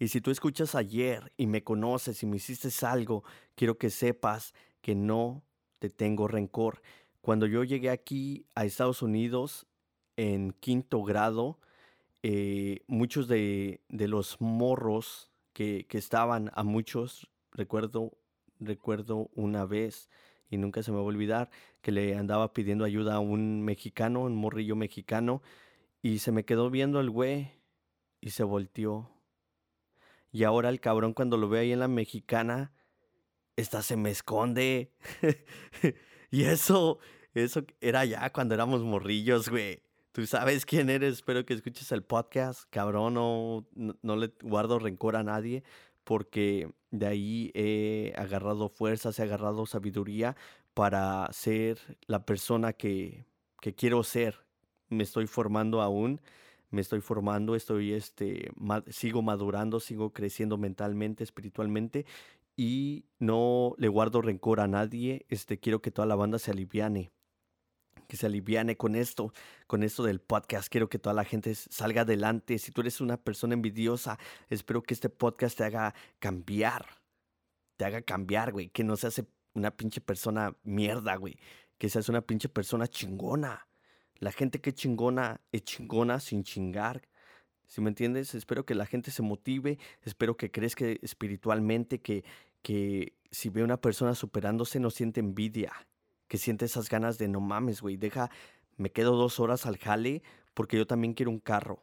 Y 0.00 0.08
si 0.08 0.20
tú 0.20 0.32
escuchas 0.32 0.74
ayer 0.74 1.32
y 1.36 1.46
me 1.46 1.62
conoces 1.62 2.20
y 2.24 2.26
me 2.26 2.38
hiciste 2.38 2.68
algo, 2.84 3.22
quiero 3.54 3.78
que 3.78 3.90
sepas 3.90 4.54
que 4.80 4.96
no 4.96 5.44
te 5.78 5.88
tengo 5.88 6.26
rencor. 6.26 6.82
Cuando 7.20 7.46
yo 7.46 7.62
llegué 7.62 7.90
aquí 7.90 8.44
a 8.56 8.64
Estados 8.64 9.02
Unidos 9.02 9.68
en 10.16 10.50
quinto 10.50 11.04
grado, 11.04 11.60
eh, 12.24 12.82
muchos 12.88 13.28
de, 13.28 13.82
los 13.88 14.40
morros 14.40 15.30
que, 15.52 15.86
que 15.88 15.98
estaban, 15.98 16.50
a 16.54 16.64
muchos, 16.64 17.30
recuerdo, 17.52 18.18
recuerdo 18.58 19.30
una 19.36 19.64
vez, 19.64 20.10
y 20.50 20.58
nunca 20.58 20.82
se 20.82 20.90
me 20.90 20.96
va 20.96 21.04
a 21.04 21.06
olvidar 21.06 21.50
que 21.80 21.92
le 21.92 22.16
andaba 22.16 22.52
pidiendo 22.52 22.84
ayuda 22.84 23.14
a 23.14 23.20
un 23.20 23.62
mexicano, 23.62 24.22
un 24.22 24.34
morrillo 24.34 24.76
mexicano, 24.76 25.42
y 26.02 26.18
se 26.18 26.32
me 26.32 26.44
quedó 26.44 26.70
viendo 26.70 27.00
el 27.00 27.08
güey 27.08 27.52
y 28.20 28.30
se 28.30 28.42
volteó. 28.42 29.10
Y 30.32 30.44
ahora 30.44 30.68
el 30.68 30.80
cabrón 30.80 31.14
cuando 31.14 31.36
lo 31.36 31.48
ve 31.48 31.60
ahí 31.60 31.72
en 31.72 31.78
la 31.80 31.88
mexicana, 31.88 32.72
esta 33.56 33.82
se 33.82 33.96
me 33.96 34.10
esconde. 34.10 34.92
y 36.30 36.44
eso, 36.44 36.98
eso 37.32 37.64
era 37.80 38.04
ya 38.04 38.30
cuando 38.32 38.54
éramos 38.54 38.82
morrillos, 38.82 39.48
güey. 39.48 39.82
Tú 40.12 40.26
sabes 40.26 40.66
quién 40.66 40.90
eres, 40.90 41.14
espero 41.14 41.46
que 41.46 41.54
escuches 41.54 41.92
el 41.92 42.02
podcast, 42.02 42.64
cabrón, 42.70 43.14
no, 43.14 43.68
no 44.02 44.16
le 44.16 44.32
guardo 44.42 44.80
rencor 44.80 45.14
a 45.14 45.22
nadie, 45.22 45.62
porque 46.04 46.70
de 46.90 47.06
ahí 47.06 47.50
he 47.54 48.12
agarrado 48.16 48.68
fuerzas, 48.68 49.18
he 49.18 49.22
agarrado 49.22 49.66
sabiduría 49.66 50.36
para 50.74 51.28
ser 51.32 51.98
la 52.06 52.24
persona 52.24 52.72
que, 52.72 53.26
quiero 53.76 54.02
ser. 54.02 54.44
Me 54.88 55.04
estoy 55.04 55.26
formando 55.26 55.82
aún, 55.82 56.20
me 56.70 56.80
estoy 56.80 57.00
formando, 57.00 57.54
estoy, 57.54 57.92
este, 57.92 58.50
sigo 58.88 59.22
madurando, 59.22 59.80
sigo 59.80 60.12
creciendo 60.12 60.58
mentalmente, 60.58 61.24
espiritualmente 61.24 62.06
y 62.56 63.04
no 63.18 63.74
le 63.78 63.88
guardo 63.88 64.22
rencor 64.22 64.60
a 64.60 64.68
nadie. 64.68 65.26
Este, 65.28 65.58
quiero 65.58 65.80
que 65.82 65.90
toda 65.90 66.06
la 66.06 66.16
banda 66.16 66.38
se 66.38 66.50
aliviane 66.50 67.10
que 68.10 68.16
se 68.16 68.26
aliviane 68.26 68.76
con 68.76 68.96
esto, 68.96 69.32
con 69.68 69.84
esto 69.84 70.02
del 70.02 70.20
podcast. 70.20 70.68
Quiero 70.68 70.88
que 70.88 70.98
toda 70.98 71.14
la 71.14 71.24
gente 71.24 71.54
salga 71.54 72.02
adelante. 72.02 72.58
Si 72.58 72.72
tú 72.72 72.80
eres 72.80 73.00
una 73.00 73.16
persona 73.16 73.54
envidiosa, 73.54 74.18
espero 74.48 74.82
que 74.82 74.94
este 74.94 75.08
podcast 75.08 75.56
te 75.56 75.64
haga 75.64 75.94
cambiar. 76.18 76.86
Te 77.76 77.84
haga 77.84 78.02
cambiar, 78.02 78.50
güey. 78.50 78.68
Que 78.68 78.82
no 78.82 78.96
seas 78.96 79.22
una 79.54 79.70
pinche 79.70 80.00
persona 80.00 80.56
mierda, 80.64 81.14
güey. 81.14 81.38
Que 81.78 81.88
seas 81.88 82.08
una 82.08 82.20
pinche 82.20 82.48
persona 82.48 82.88
chingona. 82.88 83.68
La 84.18 84.32
gente 84.32 84.60
que 84.60 84.74
chingona 84.74 85.40
es 85.52 85.62
chingona 85.62 86.18
sin 86.18 86.42
chingar. 86.42 87.02
¿Sí 87.68 87.80
me 87.80 87.90
entiendes? 87.90 88.34
Espero 88.34 88.66
que 88.66 88.74
la 88.74 88.86
gente 88.86 89.12
se 89.12 89.22
motive. 89.22 89.78
Espero 90.02 90.36
que 90.36 90.50
crezca 90.50 90.84
espiritualmente. 91.00 92.00
Que, 92.00 92.24
que 92.60 93.14
si 93.30 93.50
ve 93.50 93.62
una 93.62 93.80
persona 93.80 94.16
superándose 94.16 94.80
no 94.80 94.90
siente 94.90 95.20
envidia 95.20 95.72
que 96.30 96.38
siente 96.38 96.64
esas 96.64 96.88
ganas 96.88 97.18
de 97.18 97.26
no 97.26 97.40
mames, 97.40 97.82
güey, 97.82 97.96
deja, 97.96 98.30
me 98.76 98.92
quedo 98.92 99.16
dos 99.16 99.40
horas 99.40 99.66
al 99.66 99.78
jale 99.78 100.22
porque 100.54 100.76
yo 100.76 100.86
también 100.86 101.12
quiero 101.12 101.32
un 101.32 101.40
carro. 101.40 101.82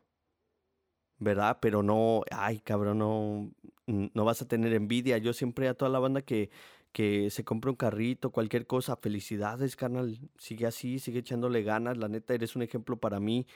¿Verdad? 1.20 1.58
Pero 1.62 1.84
no, 1.84 2.22
ay, 2.32 2.60
cabrón, 2.62 3.00
no, 3.00 3.52
no 3.88 4.24
vas 4.24 4.42
a 4.42 4.48
tener 4.48 4.74
envidia. 4.74 5.18
Yo 5.18 5.34
siempre 5.34 5.68
a 5.68 5.74
toda 5.74 5.92
la 5.92 6.00
banda 6.00 6.22
que, 6.22 6.50
que 6.94 7.30
se 7.30 7.44
compre 7.44 7.72
un 7.72 7.76
carrito, 7.76 8.32
cualquier 8.32 8.68
cosa, 8.68 8.96
felicidades, 8.96 9.76
carnal. 9.76 10.18
Sigue 10.38 10.66
así, 10.66 11.00
sigue 11.00 11.20
echándole 11.20 11.64
ganas. 11.64 11.98
La 11.98 12.08
neta, 12.08 12.34
eres 12.34 12.56
un 12.56 12.62
ejemplo 12.62 12.98
para 12.98 13.20
mí 13.20 13.48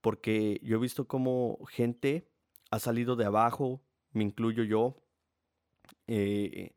porque 0.00 0.58
yo 0.64 0.78
he 0.78 0.80
visto 0.80 1.06
cómo 1.06 1.60
gente 1.68 2.26
ha 2.72 2.80
salido 2.80 3.14
de 3.14 3.26
abajo, 3.26 3.80
me 4.12 4.24
incluyo 4.24 4.64
yo. 4.64 4.96
Eh, 6.08 6.72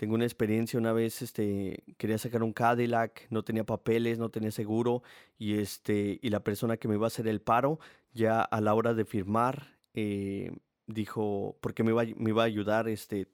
tengo 0.00 0.14
una 0.14 0.24
experiencia 0.24 0.78
una 0.78 0.94
vez, 0.94 1.20
este, 1.20 1.84
quería 1.98 2.16
sacar 2.16 2.42
un 2.42 2.54
Cadillac, 2.54 3.26
no 3.28 3.42
tenía 3.42 3.64
papeles, 3.64 4.18
no 4.18 4.30
tenía 4.30 4.50
seguro 4.50 5.02
y 5.38 5.58
este, 5.58 6.18
y 6.22 6.30
la 6.30 6.42
persona 6.42 6.78
que 6.78 6.88
me 6.88 6.94
iba 6.94 7.04
a 7.04 7.08
hacer 7.08 7.28
el 7.28 7.42
paro, 7.42 7.78
ya 8.14 8.40
a 8.40 8.62
la 8.62 8.72
hora 8.72 8.94
de 8.94 9.04
firmar, 9.04 9.76
eh, 9.92 10.56
dijo, 10.86 11.58
porque 11.60 11.82
me 11.82 11.90
iba, 11.90 12.02
me 12.16 12.30
iba 12.30 12.42
a 12.42 12.46
ayudar, 12.46 12.88
este, 12.88 13.28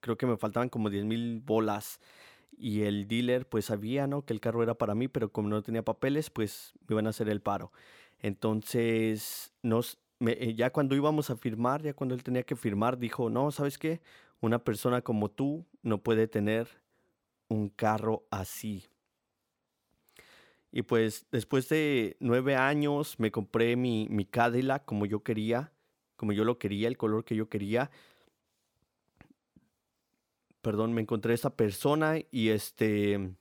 creo 0.00 0.18
que 0.18 0.26
me 0.26 0.36
faltaban 0.36 0.68
como 0.68 0.90
10 0.90 1.06
mil 1.06 1.40
bolas 1.40 1.98
y 2.58 2.82
el 2.82 3.08
dealer 3.08 3.48
pues 3.48 3.64
sabía, 3.64 4.06
¿no? 4.06 4.26
Que 4.26 4.34
el 4.34 4.40
carro 4.40 4.62
era 4.62 4.74
para 4.74 4.94
mí, 4.94 5.08
pero 5.08 5.32
como 5.32 5.48
no 5.48 5.62
tenía 5.62 5.82
papeles, 5.82 6.28
pues 6.28 6.74
me 6.88 6.92
iban 6.92 7.06
a 7.06 7.10
hacer 7.10 7.30
el 7.30 7.40
paro. 7.40 7.72
Entonces, 8.18 9.54
nos, 9.62 9.98
eh, 10.20 10.52
ya 10.54 10.68
cuando 10.68 10.94
íbamos 10.94 11.30
a 11.30 11.36
firmar, 11.36 11.80
ya 11.82 11.94
cuando 11.94 12.14
él 12.14 12.22
tenía 12.22 12.42
que 12.42 12.54
firmar, 12.54 12.98
dijo, 12.98 13.30
no, 13.30 13.50
¿sabes 13.50 13.78
qué? 13.78 14.02
Una 14.42 14.58
persona 14.58 15.00
como 15.00 15.30
tú 15.30 15.64
no 15.82 16.02
puede 16.02 16.28
tener 16.28 16.68
un 17.48 17.68
carro 17.68 18.26
así. 18.30 18.88
Y 20.70 20.82
pues 20.82 21.26
después 21.30 21.68
de 21.68 22.16
nueve 22.18 22.56
años 22.56 23.18
me 23.18 23.30
compré 23.30 23.76
mi, 23.76 24.06
mi 24.08 24.24
Cadillac 24.24 24.84
como 24.86 25.04
yo 25.04 25.22
quería, 25.22 25.72
como 26.16 26.32
yo 26.32 26.44
lo 26.44 26.58
quería, 26.58 26.88
el 26.88 26.96
color 26.96 27.24
que 27.24 27.36
yo 27.36 27.48
quería. 27.48 27.90
Perdón, 30.62 30.94
me 30.94 31.02
encontré 31.02 31.34
esa 31.34 31.54
persona 31.56 32.16
y 32.30 32.48
este... 32.48 33.34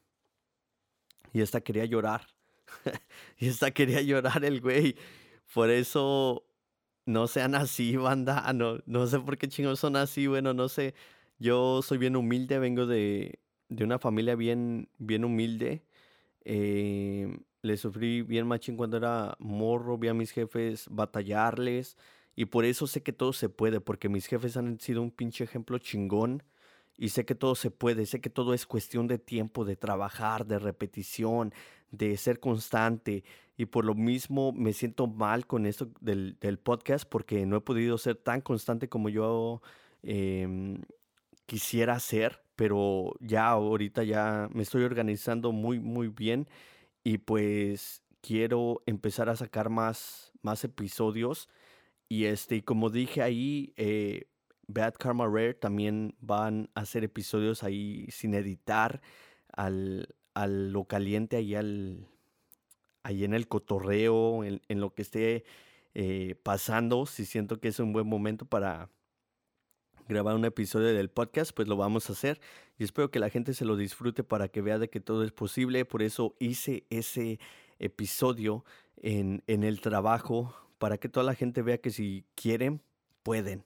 Y 1.33 1.39
esta 1.39 1.61
quería 1.61 1.85
llorar. 1.85 2.27
y 3.37 3.47
esta 3.47 3.71
quería 3.71 4.01
llorar 4.01 4.43
el 4.43 4.59
güey. 4.59 4.97
Por 5.53 5.69
eso 5.69 6.45
no 7.05 7.27
sean 7.27 7.55
así, 7.55 7.95
banda. 7.95 8.43
Ah, 8.45 8.51
no, 8.51 8.79
no 8.85 9.07
sé 9.07 9.19
por 9.19 9.37
qué 9.37 9.47
chingos 9.47 9.79
son 9.79 9.95
así. 9.95 10.27
Bueno, 10.27 10.53
no 10.53 10.67
sé. 10.67 10.93
Yo 11.41 11.81
soy 11.81 11.97
bien 11.97 12.15
humilde, 12.15 12.59
vengo 12.59 12.85
de, 12.85 13.39
de 13.67 13.83
una 13.83 13.97
familia 13.97 14.35
bien, 14.35 14.89
bien 14.99 15.25
humilde. 15.25 15.83
Eh, 16.45 17.35
le 17.63 17.77
sufrí 17.77 18.21
bien 18.21 18.45
machín 18.47 18.77
cuando 18.77 18.97
era 18.97 19.35
morro, 19.39 19.97
vi 19.97 20.09
a 20.09 20.13
mis 20.13 20.29
jefes 20.29 20.85
batallarles. 20.91 21.97
Y 22.35 22.45
por 22.45 22.63
eso 22.63 22.85
sé 22.85 23.01
que 23.01 23.11
todo 23.11 23.33
se 23.33 23.49
puede, 23.49 23.81
porque 23.81 24.07
mis 24.07 24.27
jefes 24.27 24.55
han 24.55 24.79
sido 24.79 25.01
un 25.01 25.09
pinche 25.09 25.43
ejemplo 25.43 25.79
chingón. 25.79 26.43
Y 26.95 27.09
sé 27.09 27.25
que 27.25 27.33
todo 27.33 27.55
se 27.55 27.71
puede, 27.71 28.05
sé 28.05 28.21
que 28.21 28.29
todo 28.29 28.53
es 28.53 28.67
cuestión 28.67 29.07
de 29.07 29.17
tiempo, 29.17 29.65
de 29.65 29.75
trabajar, 29.75 30.45
de 30.45 30.59
repetición, 30.59 31.53
de 31.89 32.17
ser 32.17 32.39
constante. 32.39 33.23
Y 33.57 33.65
por 33.65 33.85
lo 33.85 33.95
mismo 33.95 34.51
me 34.53 34.73
siento 34.73 35.07
mal 35.07 35.47
con 35.47 35.65
esto 35.65 35.89
del, 36.01 36.37
podcast 36.63 37.09
porque 37.09 37.47
no 37.47 37.57
he 37.57 37.61
podido 37.61 37.97
ser 37.97 38.17
tan 38.17 38.41
constante 38.41 38.89
como 38.89 39.09
yo 39.09 39.63
em, 40.03 40.81
quisiera 41.51 41.99
ser. 41.99 42.41
Pero 42.55 43.15
ya 43.19 43.49
ahorita 43.49 44.03
ya 44.03 44.47
me 44.53 44.63
estoy 44.63 44.83
organizando 44.83 45.51
muy, 45.51 45.79
muy 45.79 46.07
bien. 46.07 46.47
Y 47.03 47.17
pues 47.19 48.03
quiero 48.21 48.81
empezar 48.85 49.29
a 49.29 49.35
sacar 49.35 49.69
más, 49.69 50.31
más 50.41 50.63
episodios. 50.63 51.49
Y 52.07 52.25
este, 52.25 52.63
como 52.63 52.89
dije 52.89 53.21
ahí, 53.21 53.73
eh, 53.75 54.27
Bad 54.67 54.93
Karma 54.93 55.25
Rare 55.27 55.55
también 55.55 56.15
van 56.21 56.69
a 56.75 56.81
hacer 56.81 57.03
episodios 57.03 57.63
ahí 57.63 58.07
sin 58.11 58.33
editar 58.33 59.01
al, 59.53 60.15
al 60.33 60.71
lo 60.71 60.85
caliente 60.85 61.35
ahí 61.37 61.55
al 61.55 62.07
ahí 63.03 63.23
en 63.23 63.33
el 63.33 63.47
cotorreo, 63.47 64.43
en, 64.43 64.61
lo 64.79 64.93
que 64.93 65.01
esté 65.01 65.43
eh, 65.95 66.35
pasando, 66.43 67.05
si 67.07 67.25
siento 67.25 67.59
que 67.59 67.69
es 67.69 67.79
un 67.79 67.93
buen 67.93 68.07
momento 68.07 68.45
para 68.45 68.89
grabar 70.11 70.35
un 70.35 70.45
episodio 70.45 70.93
del 70.93 71.09
podcast, 71.09 71.53
pues 71.55 71.67
lo 71.67 71.77
vamos 71.77 72.09
a 72.09 72.13
hacer. 72.13 72.41
Y 72.77 72.83
espero 72.83 73.09
que 73.11 73.19
la 73.19 73.29
gente 73.29 73.53
se 73.53 73.65
lo 73.65 73.77
disfrute 73.77 74.23
para 74.23 74.49
que 74.49 74.61
vea 74.61 74.77
de 74.77 74.89
que 74.89 74.99
todo 74.99 75.23
es 75.23 75.31
posible. 75.31 75.85
Por 75.85 76.03
eso 76.03 76.35
hice 76.37 76.85
ese 76.89 77.39
episodio 77.79 78.65
en, 78.97 79.41
en 79.47 79.63
el 79.63 79.79
trabajo, 79.79 80.53
para 80.77 80.97
que 80.97 81.09
toda 81.09 81.25
la 81.25 81.33
gente 81.33 81.61
vea 81.61 81.79
que 81.79 81.91
si 81.91 82.25
quieren, 82.35 82.81
pueden. 83.23 83.65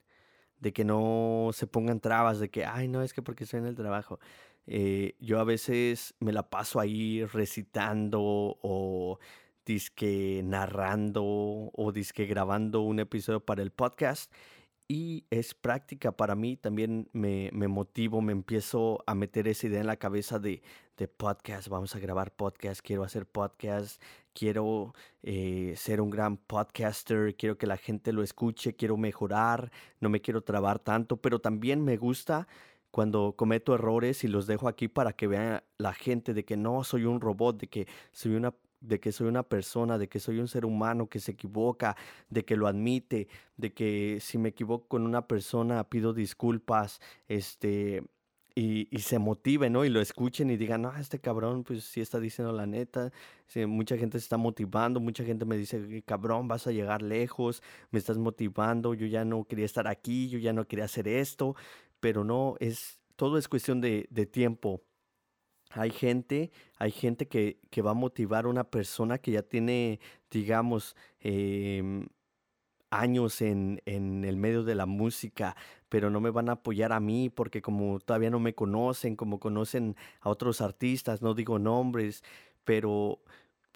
De 0.60 0.72
que 0.72 0.86
no 0.86 1.50
se 1.54 1.66
pongan 1.66 2.00
trabas, 2.00 2.40
de 2.40 2.50
que, 2.50 2.64
ay, 2.64 2.88
no, 2.88 3.02
es 3.02 3.14
que 3.14 3.22
porque 3.22 3.46
estoy 3.46 3.62
en 3.62 3.66
el 3.66 3.76
trabajo. 3.76 4.20
Eh, 4.68 5.16
yo 5.20 5.40
a 5.40 5.44
veces 5.44 6.14
me 6.20 6.32
la 6.32 6.50
paso 6.50 6.80
ahí 6.80 7.26
recitando 7.26 8.22
o 8.22 9.20
disque 9.66 10.42
narrando 10.44 11.24
o 11.26 11.92
disque 11.92 12.26
grabando 12.28 12.82
un 12.82 13.00
episodio 13.00 13.40
para 13.40 13.64
el 13.64 13.72
podcast 13.72 14.32
y 14.88 15.26
es 15.32 15.54
práctica 15.54 16.12
para 16.12 16.36
mí, 16.36 16.58
también 16.58 17.10
me, 17.12 17.50
me, 17.54 17.68
motivo, 17.68 18.22
me 18.22 18.32
empiezo 18.32 19.04
a 19.08 19.16
meter 19.16 19.48
esa 19.48 19.68
idea 19.68 19.82
en 19.82 19.88
la 19.88 19.98
cabeza 19.98 20.38
de, 20.38 20.62
de 20.98 21.08
podcast, 21.08 21.68
vamos 21.70 21.96
a 21.96 22.00
grabar 22.00 22.32
podcast, 22.32 22.82
quiero 22.82 23.04
hacer 23.04 23.26
podcast, 23.26 24.02
quiero 24.34 24.94
eh, 25.24 25.74
ser 25.76 26.02
un 26.02 26.12
gran 26.12 26.38
podcaster, 26.38 27.36
quiero 27.36 27.58
que 27.58 27.66
la 27.66 27.78
gente 27.78 28.14
lo 28.14 28.22
escuche, 28.22 28.76
quiero 28.76 28.96
mejorar, 28.96 29.72
no 30.00 30.10
me 30.10 30.22
quiero 30.22 30.42
trabar 30.42 30.78
tanto, 30.80 31.18
pero 31.18 31.40
también 31.40 31.84
me 31.84 31.98
gusta 31.98 32.48
cuando 32.92 33.34
cometo 33.36 33.74
errores 33.74 34.24
y 34.24 34.28
los 34.28 34.48
dejo 34.48 34.68
aquí 34.68 34.88
para 34.88 35.14
que 35.14 35.28
vean 35.28 35.64
la 35.78 35.94
gente 35.94 36.34
de 36.34 36.46
que 36.46 36.56
no 36.58 36.84
soy 36.84 37.06
un 37.06 37.20
robot, 37.20 37.60
de 37.60 37.68
que 37.68 37.88
soy 38.12 38.36
una 38.36 38.54
de 38.82 39.00
que 39.00 39.12
soy 39.12 39.28
una 39.28 39.44
persona, 39.44 39.98
de 39.98 40.08
que 40.08 40.20
soy 40.20 40.40
un 40.40 40.48
ser 40.48 40.66
humano 40.66 41.08
que 41.08 41.20
se 41.20 41.32
equivoca, 41.32 41.96
de 42.30 42.46
que 42.46 42.56
lo 42.56 42.68
admite, 42.68 43.28
de 43.58 43.74
que 43.74 44.20
si 44.22 44.38
me 44.38 44.50
equivoco 44.50 44.88
con 44.88 45.04
una 45.04 45.28
persona 45.28 45.84
pido 45.90 46.14
disculpas, 46.14 47.00
este, 47.28 48.04
y, 48.56 48.88
se 49.00 49.20
motive, 49.20 49.70
¿no? 49.70 49.84
Y 49.84 49.90
lo 49.90 50.00
escuchen 50.00 50.50
y 50.50 50.56
digan, 50.58 50.84
no, 50.84 50.96
este 50.96 51.20
cabrón, 51.20 51.64
pues 51.64 51.84
sí 51.84 52.00
está 52.00 52.20
diciendo 52.20 52.54
la 52.54 52.66
neta. 52.66 53.12
mucha 53.68 53.98
gente 53.98 54.18
se 54.18 54.24
está 54.24 54.38
motivando, 54.38 55.00
mucha 55.02 55.26
gente 55.26 55.46
me 55.46 55.58
dice, 55.58 56.04
cabrón, 56.06 56.48
vas 56.48 56.66
a 56.68 56.72
llegar 56.72 57.02
lejos, 57.02 57.62
me 57.92 58.00
estás 58.00 58.18
motivando, 58.18 58.94
yo 58.94 59.08
ya 59.08 59.26
no 59.26 59.44
quería 59.44 59.66
estar 59.66 59.88
aquí, 59.88 60.30
yo 60.30 60.40
ya 60.40 60.54
no 60.54 60.66
quería 60.68 60.86
hacer 60.86 61.08
esto, 61.08 61.56
pero 62.00 62.24
no, 62.24 62.56
es, 62.60 63.00
todo 63.18 63.38
es 63.38 63.48
cuestión 63.50 63.82
de, 63.82 64.08
de 64.10 64.26
tiempo. 64.26 64.82
Hay 65.78 65.92
gente, 65.92 66.52
hay 66.78 66.92
gente 66.92 67.28
que, 67.28 67.60
que, 67.70 67.82
va 67.82 67.92
a 67.92 67.94
motivar 67.94 68.46
a 68.46 68.48
una 68.48 68.64
persona 68.64 69.18
que 69.18 69.32
ya 69.32 69.42
tiene, 69.42 70.00
digamos, 70.32 70.96
em, 71.20 72.08
años 72.90 73.42
en, 73.42 73.82
en, 73.86 74.24
el 74.24 74.38
medio 74.38 74.64
de 74.64 74.76
la 74.76 74.86
música, 74.86 75.56
pero 75.90 76.10
no 76.10 76.22
me 76.22 76.30
van 76.30 76.50
a 76.50 76.54
apoyar 76.54 76.94
a 76.94 77.02
mí 77.02 77.30
porque 77.30 77.62
como 77.62 78.00
todavía 78.00 78.30
no 78.30 78.40
me 78.40 78.56
conocen, 78.56 79.18
como 79.18 79.40
conocen 79.40 79.98
a 80.22 80.30
otros 80.30 80.62
artistas, 80.62 81.22
no 81.22 81.34
digo 81.34 81.60
nombres, 81.60 82.24
pero 82.64 83.20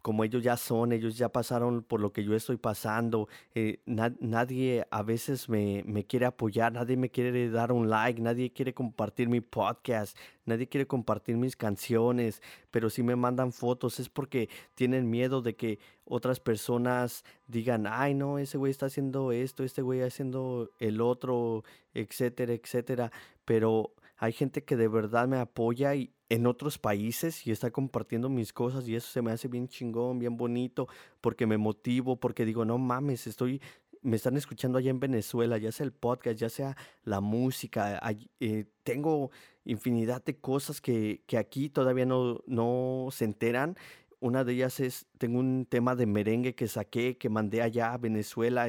como 0.01 0.23
ellos 0.23 0.43
ya 0.43 0.57
son, 0.57 0.91
ellos 0.91 1.17
ya 1.17 1.29
pasaron 1.29 1.83
por 1.83 1.99
lo 1.99 2.11
que 2.11 2.23
yo 2.23 2.35
estoy 2.35 2.57
pasando. 2.57 3.27
Eh, 3.55 3.79
nadie 3.85 4.85
a 4.91 5.03
veces 5.03 5.49
me, 5.49 5.83
me, 5.85 6.05
quiere 6.05 6.25
apoyar, 6.25 6.73
nadie 6.73 6.97
me 6.97 7.09
quiere 7.09 7.49
dar 7.49 7.71
un 7.71 7.89
like, 7.89 8.21
nadie 8.21 8.51
quiere 8.51 8.73
compartir 8.73 9.29
mi 9.29 9.41
podcast, 9.41 10.17
nadie 10.45 10.67
quiere 10.67 10.87
compartir 10.87 11.37
mis 11.37 11.55
canciones, 11.55 12.41
pero 12.71 12.89
si 12.89 13.03
me 13.03 13.15
mandan 13.15 13.51
fotos 13.51 13.99
es 13.99 14.09
porque 14.09 14.49
tienen 14.75 15.09
miedo 15.09 15.41
de 15.41 15.55
que 15.55 15.79
otras 16.05 16.39
personas 16.39 17.23
digan, 17.47 17.87
ay 17.87 18.13
no, 18.15 18.39
ese 18.39 18.57
güey 18.57 18.71
está 18.71 18.87
haciendo 18.87 19.31
esto, 19.31 19.63
este 19.63 19.81
güey 19.81 20.01
haciendo 20.01 20.71
el 20.79 21.01
otro, 21.01 21.63
etcétera, 21.93 22.53
etcétera. 22.53 23.11
Pero 23.45 23.93
hay 24.19 24.33
gente 24.33 24.63
que 24.63 24.75
de 24.75 24.87
verdad 24.87 25.27
me 25.27 25.39
apoya 25.39 25.95
y, 25.95 26.13
en 26.29 26.45
otros 26.45 26.77
países 26.77 27.47
y 27.47 27.51
está 27.51 27.71
compartiendo 27.71 28.29
mis 28.29 28.53
cosas 28.53 28.87
y 28.87 28.95
eso 28.95 29.09
se 29.09 29.21
me 29.21 29.31
hace 29.31 29.47
bien 29.47 29.67
chingón, 29.67 30.19
bien 30.19 30.37
bonito, 30.37 30.87
porque 31.21 31.47
me 31.47 31.57
motivo, 31.57 32.19
porque 32.19 32.45
digo, 32.45 32.65
no 32.65 32.77
mames, 32.77 33.25
estoy, 33.25 33.61
me 34.03 34.15
están 34.15 34.37
escuchando 34.37 34.77
allá 34.77 34.91
en 34.91 34.99
Venezuela, 34.99 35.57
ya 35.57 35.71
sea 35.71 35.85
el 35.85 35.91
podcast, 35.91 36.37
ya 36.37 36.49
sea 36.49 36.77
la 37.03 37.19
música, 37.19 37.99
eh, 38.39 38.65
tengo 38.83 39.31
infinidad 39.65 40.23
de 40.23 40.37
cosas 40.37 40.81
que, 40.81 41.23
que 41.25 41.37
aquí 41.37 41.69
todavía 41.69 42.05
no, 42.05 42.41
no 42.45 43.07
se 43.11 43.25
enteran. 43.25 43.75
Una 44.19 44.43
de 44.43 44.53
ellas 44.53 44.79
es, 44.81 45.07
tengo 45.17 45.39
un 45.39 45.65
tema 45.65 45.95
de 45.95 46.05
merengue 46.05 46.53
que 46.53 46.67
saqué, 46.67 47.17
que 47.17 47.29
mandé 47.29 47.61
allá 47.61 47.93
a 47.93 47.97
Venezuela, 47.97 48.67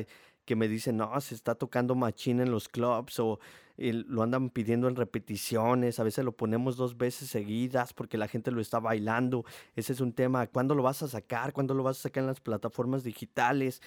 que 0.51 0.57
me 0.57 0.67
dicen, 0.67 0.97
no, 0.97 1.21
se 1.21 1.37
está 1.37 1.55
tocando 1.55 1.95
machine 1.95 2.43
en 2.43 2.51
los 2.51 2.69
clubs 2.69 3.21
o 3.21 3.39
lo 3.77 4.23
andan 4.25 4.51
pidiendo 4.51 4.89
en 4.89 4.97
repeticiones, 4.97 6.01
a 6.01 6.03
veces 6.03 6.25
lo 6.25 6.33
ponemos 6.33 6.77
dos 6.77 6.99
veces 6.99 7.31
seguidas 7.31 7.93
porque 7.93 8.19
la 8.19 8.27
gente 8.27 8.51
lo 8.51 8.61
está 8.61 8.81
bailando. 8.81 9.45
Ese 9.77 9.93
es 9.93 10.01
un 10.01 10.13
tema, 10.13 10.49
¿cuándo 10.49 10.75
lo 10.75 10.83
vas 10.83 11.05
a 11.05 11.09
sacar? 11.09 11.53
¿Cuándo 11.53 11.73
lo 11.73 11.85
vas 11.85 12.01
a 12.01 12.03
sacar 12.03 12.23
en 12.23 12.27
las 12.27 12.41
plataformas 12.41 13.05
digitales? 13.05 13.81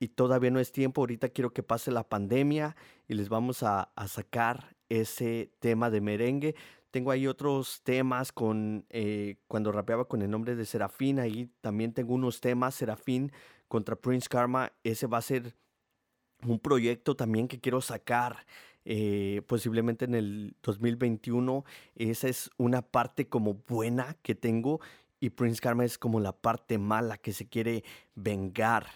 Y 0.00 0.08
todavía 0.08 0.50
no 0.50 0.58
es 0.58 0.72
tiempo, 0.72 1.02
ahorita 1.02 1.28
quiero 1.28 1.52
que 1.52 1.62
pase 1.62 1.90
la 1.90 2.08
pandemia 2.08 2.76
y 3.06 3.12
les 3.12 3.28
vamos 3.28 3.62
a, 3.62 3.92
sacar 4.06 4.74
ese 4.88 5.52
tema 5.58 5.90
de 5.90 6.00
merengue. 6.00 6.54
Tengo 6.92 7.10
ahí 7.10 7.26
otros 7.26 7.82
temas 7.82 8.32
con 8.32 8.86
eh, 8.88 9.36
cuando 9.48 9.70
rapeaba 9.70 10.08
con 10.08 10.22
el 10.22 10.30
nombre 10.30 10.56
de 10.56 10.64
Serafín. 10.64 11.18
Ahí 11.18 11.50
también 11.60 11.92
tengo 11.92 12.14
unos 12.14 12.40
temas, 12.40 12.74
Serafín 12.74 13.32
contra 13.68 13.96
Prince 13.96 14.30
Karma. 14.30 14.72
Ese 14.82 15.06
va 15.06 15.18
a 15.18 15.22
ser 15.22 15.54
un 16.42 16.58
proyecto 16.58 17.16
también 17.16 17.48
que 17.48 17.60
quiero 17.60 17.80
sacar 17.80 18.46
eh, 18.84 19.42
posiblemente 19.46 20.04
en 20.04 20.14
el 20.14 20.56
2021. 20.62 21.64
Esa 21.96 22.28
es 22.28 22.50
una 22.58 22.82
parte 22.82 23.28
como 23.28 23.54
buena 23.54 24.16
que 24.22 24.34
tengo 24.34 24.80
y 25.20 25.30
Prince 25.30 25.60
Karma 25.60 25.84
es 25.86 25.96
como 25.96 26.20
la 26.20 26.32
parte 26.32 26.76
mala 26.76 27.16
que 27.16 27.32
se 27.32 27.48
quiere 27.48 27.82
vengar. 28.14 28.86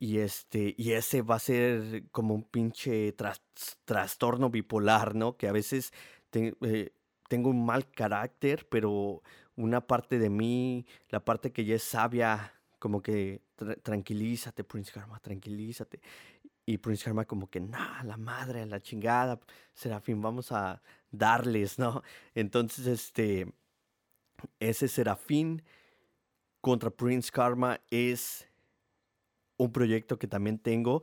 Y, 0.00 0.18
este, 0.18 0.74
y 0.76 0.92
ese 0.92 1.22
va 1.22 1.36
a 1.36 1.40
ser 1.40 2.04
como 2.10 2.34
un 2.34 2.42
pinche 2.42 3.14
trastorno 3.84 4.50
bipolar, 4.50 5.14
¿no? 5.14 5.36
Que 5.36 5.48
a 5.48 5.52
veces 5.52 5.92
eh, 6.32 6.90
tengo 7.28 7.50
un 7.50 7.64
mal 7.64 7.88
carácter, 7.90 8.66
pero 8.68 9.22
una 9.56 9.80
parte 9.86 10.18
de 10.18 10.30
mí, 10.30 10.86
la 11.10 11.24
parte 11.24 11.52
que 11.52 11.64
ya 11.64 11.76
es 11.76 11.82
sabia, 11.82 12.54
como 12.78 13.02
que 13.02 13.42
tranquilízate, 13.82 14.64
Prince 14.64 14.92
Karma, 14.92 15.18
tranquilízate. 15.20 16.00
Y 16.68 16.76
Prince 16.76 17.02
Karma 17.02 17.24
como 17.24 17.48
que, 17.48 17.60
nah, 17.60 18.02
la 18.02 18.18
madre, 18.18 18.66
la 18.66 18.78
chingada, 18.78 19.40
Serafín, 19.72 20.20
vamos 20.20 20.52
a 20.52 20.82
darles, 21.10 21.78
¿no? 21.78 22.02
Entonces, 22.34 22.86
este, 22.86 23.50
ese 24.60 24.86
Serafín 24.86 25.62
contra 26.60 26.90
Prince 26.90 27.30
Karma 27.32 27.80
es 27.90 28.46
un 29.56 29.72
proyecto 29.72 30.18
que 30.18 30.26
también 30.26 30.58
tengo 30.58 31.02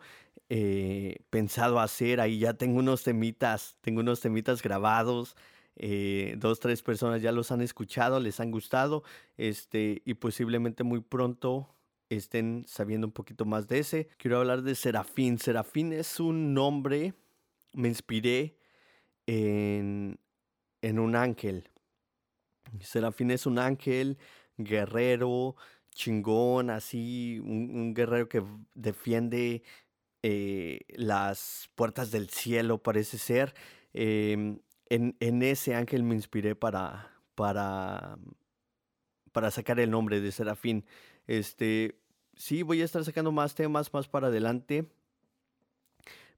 eh, 0.49 1.17
pensado 1.31 1.79
hacer. 1.79 2.21
Ahí 2.21 2.37
ya 2.37 2.53
tengo 2.53 2.77
unos 2.77 3.01
temitas, 3.01 3.75
tengo 3.81 4.01
unos 4.01 4.21
temitas 4.21 4.61
grabados. 4.61 5.35
Eh, 5.77 6.35
dos, 6.37 6.59
tres 6.59 6.83
personas 6.83 7.23
ya 7.23 7.31
los 7.31 7.51
han 7.51 7.61
escuchado, 7.61 8.19
les 8.19 8.39
han 8.39 8.51
gustado. 8.51 9.01
Este, 9.35 10.03
y 10.05 10.13
posiblemente 10.13 10.83
muy 10.83 11.01
pronto 11.01 11.75
estén 12.09 12.65
sabiendo 12.67 13.07
un 13.07 13.13
poquito 13.13 13.45
más 13.45 13.67
de 13.67 13.79
ese. 13.79 14.07
Quiero 14.17 14.39
hablar 14.39 14.61
de 14.61 14.75
Serafín. 14.75 15.37
Serafín 15.39 15.93
es 15.93 16.19
un 16.19 16.53
nombre, 16.53 17.13
me 17.73 17.87
inspiré 17.87 18.57
en, 19.25 20.19
en 20.81 20.99
un 20.99 21.15
ángel. 21.15 21.69
Serafín 22.81 23.31
es 23.31 23.45
un 23.45 23.59
ángel 23.59 24.17
guerrero, 24.57 25.55
chingón, 25.91 26.69
así, 26.69 27.39
un, 27.39 27.93
guerrero 27.93 28.29
que 28.29 28.43
defiende 28.73 29.63
eh, 30.23 30.81
las 30.89 31.69
puertas 31.75 32.11
del 32.11 32.29
cielo, 32.29 32.81
parece 32.81 33.17
ser. 33.17 33.53
Em, 33.93 34.59
en, 34.89 35.15
en, 35.19 35.41
ese 35.41 35.73
ángel 35.75 36.03
me 36.03 36.15
inspiré 36.15 36.55
para, 36.55 37.11
para, 37.35 38.17
para 39.31 39.51
sacar 39.51 39.79
el 39.79 39.89
nombre 39.89 40.21
de 40.21 40.31
Serafín. 40.31 40.85
Este, 41.27 41.99
sí, 42.35 42.63
voy 42.63 42.81
a 42.81 42.85
estar 42.85 43.03
sacando 43.03 43.31
más 43.31 43.55
temas 43.55 43.93
más 43.93 44.07
para 44.07 44.27
adelante. 44.27 44.89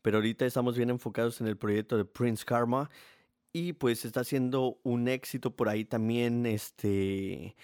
Pero 0.01 0.17
ahorita 0.17 0.45
estamos 0.45 0.77
bien 0.77 0.89
enfocados 0.89 1.41
en 1.41 1.47
el 1.47 1.57
proyecto 1.57 1.97
de 1.97 2.05
Prince 2.05 2.45
Karma. 2.45 2.89
Y 3.51 3.73
pues 3.73 4.05
está 4.05 4.23
siendo 4.23 4.79
un 4.83 5.07
éxito 5.07 5.55
por 5.55 5.69
ahí 5.69 5.85
también. 5.85 6.45
Este. 6.45 7.55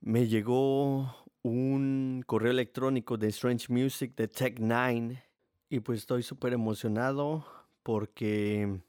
Me 0.00 0.26
llegó 0.26 1.14
un 1.42 2.22
correo 2.26 2.50
electrónico 2.50 3.16
de 3.16 3.28
Strange 3.28 3.72
Music 3.72 4.14
de 4.16 4.30
Tech9. 4.30 5.22
Y 5.68 5.80
pues 5.80 6.00
estoy 6.00 6.22
súper 6.22 6.52
emocionado 6.52 7.44
porque 7.82 8.80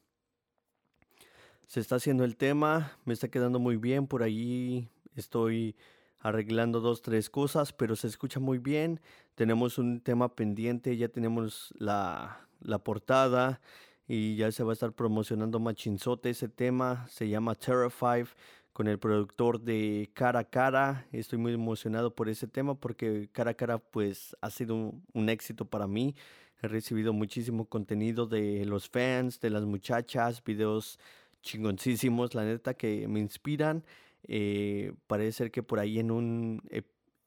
se 1.68 1.80
está 1.80 1.96
haciendo 1.98 2.24
el 2.24 2.38
tema. 2.38 2.98
Me 3.06 3.14
está 3.14 3.30
quedando 3.30 3.60
muy 3.60 3.78
bien. 3.78 4.08
Por 4.08 4.24
ahí 4.24 4.90
estoy 5.16 5.76
arreglando 6.22 6.80
dos, 6.80 7.02
tres 7.02 7.30
cosas, 7.30 7.74
pero 7.74 7.96
se 7.96 8.08
escucha 8.08 8.40
muy 8.40 8.58
bien. 8.58 9.02
Tenemos 9.36 9.78
un 9.78 10.02
tema 10.02 10.36
pendiente, 10.36 10.96
ya 10.98 11.10
tenemos 11.10 11.74
la, 11.78 12.48
la 12.62 12.80
portada 12.80 13.62
y 14.08 14.36
ya 14.36 14.52
se 14.52 14.64
va 14.64 14.72
a 14.72 14.74
estar 14.74 14.94
promocionando 14.94 15.60
machinzote 15.60 16.30
ese 16.30 16.50
tema. 16.50 17.08
Se 17.10 17.28
llama 17.28 17.56
Terrified 17.56 18.28
con 18.74 18.88
el 18.88 19.00
productor 19.00 19.62
de 19.62 20.10
Cara 20.14 20.40
a 20.40 20.44
Cara. 20.44 21.08
Estoy 21.12 21.40
muy 21.40 21.54
emocionado 21.54 22.14
por 22.16 22.30
ese 22.30 22.48
tema 22.48 22.76
porque 22.76 23.30
Cara 23.32 23.52
a 23.52 23.56
Cara 23.56 23.80
pues 23.80 24.36
ha 24.42 24.50
sido 24.50 24.76
un, 24.76 25.04
un 25.14 25.30
éxito 25.30 25.66
para 25.66 25.88
mí. 25.88 26.16
He 26.62 26.68
recibido 26.68 27.12
muchísimo 27.12 27.66
contenido 27.66 28.28
de 28.28 28.66
los 28.66 28.88
fans, 28.88 29.40
de 29.40 29.50
las 29.50 29.66
muchachas, 29.66 30.44
videos 30.44 31.00
chingoncísimos, 31.42 32.36
la 32.36 32.46
neta 32.46 32.76
que 32.76 33.08
me 33.08 33.20
inspiran. 33.20 33.84
Eh, 34.28 34.94
parece 35.08 35.32
ser 35.32 35.52
que 35.52 35.64
por 35.64 35.80
ahí 35.80 36.00
en 36.00 36.12
un, 36.12 36.62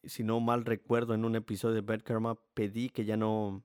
si 0.04 0.22
no 0.24 0.40
mal 0.40 0.64
recuerdo, 0.64 1.14
en 1.14 1.24
un 1.24 1.36
episodio 1.36 1.74
de 1.74 1.80
Bad 1.80 2.02
Karma 2.02 2.36
pedí 2.54 2.88
que 2.88 3.04
ya 3.04 3.16
no 3.16 3.62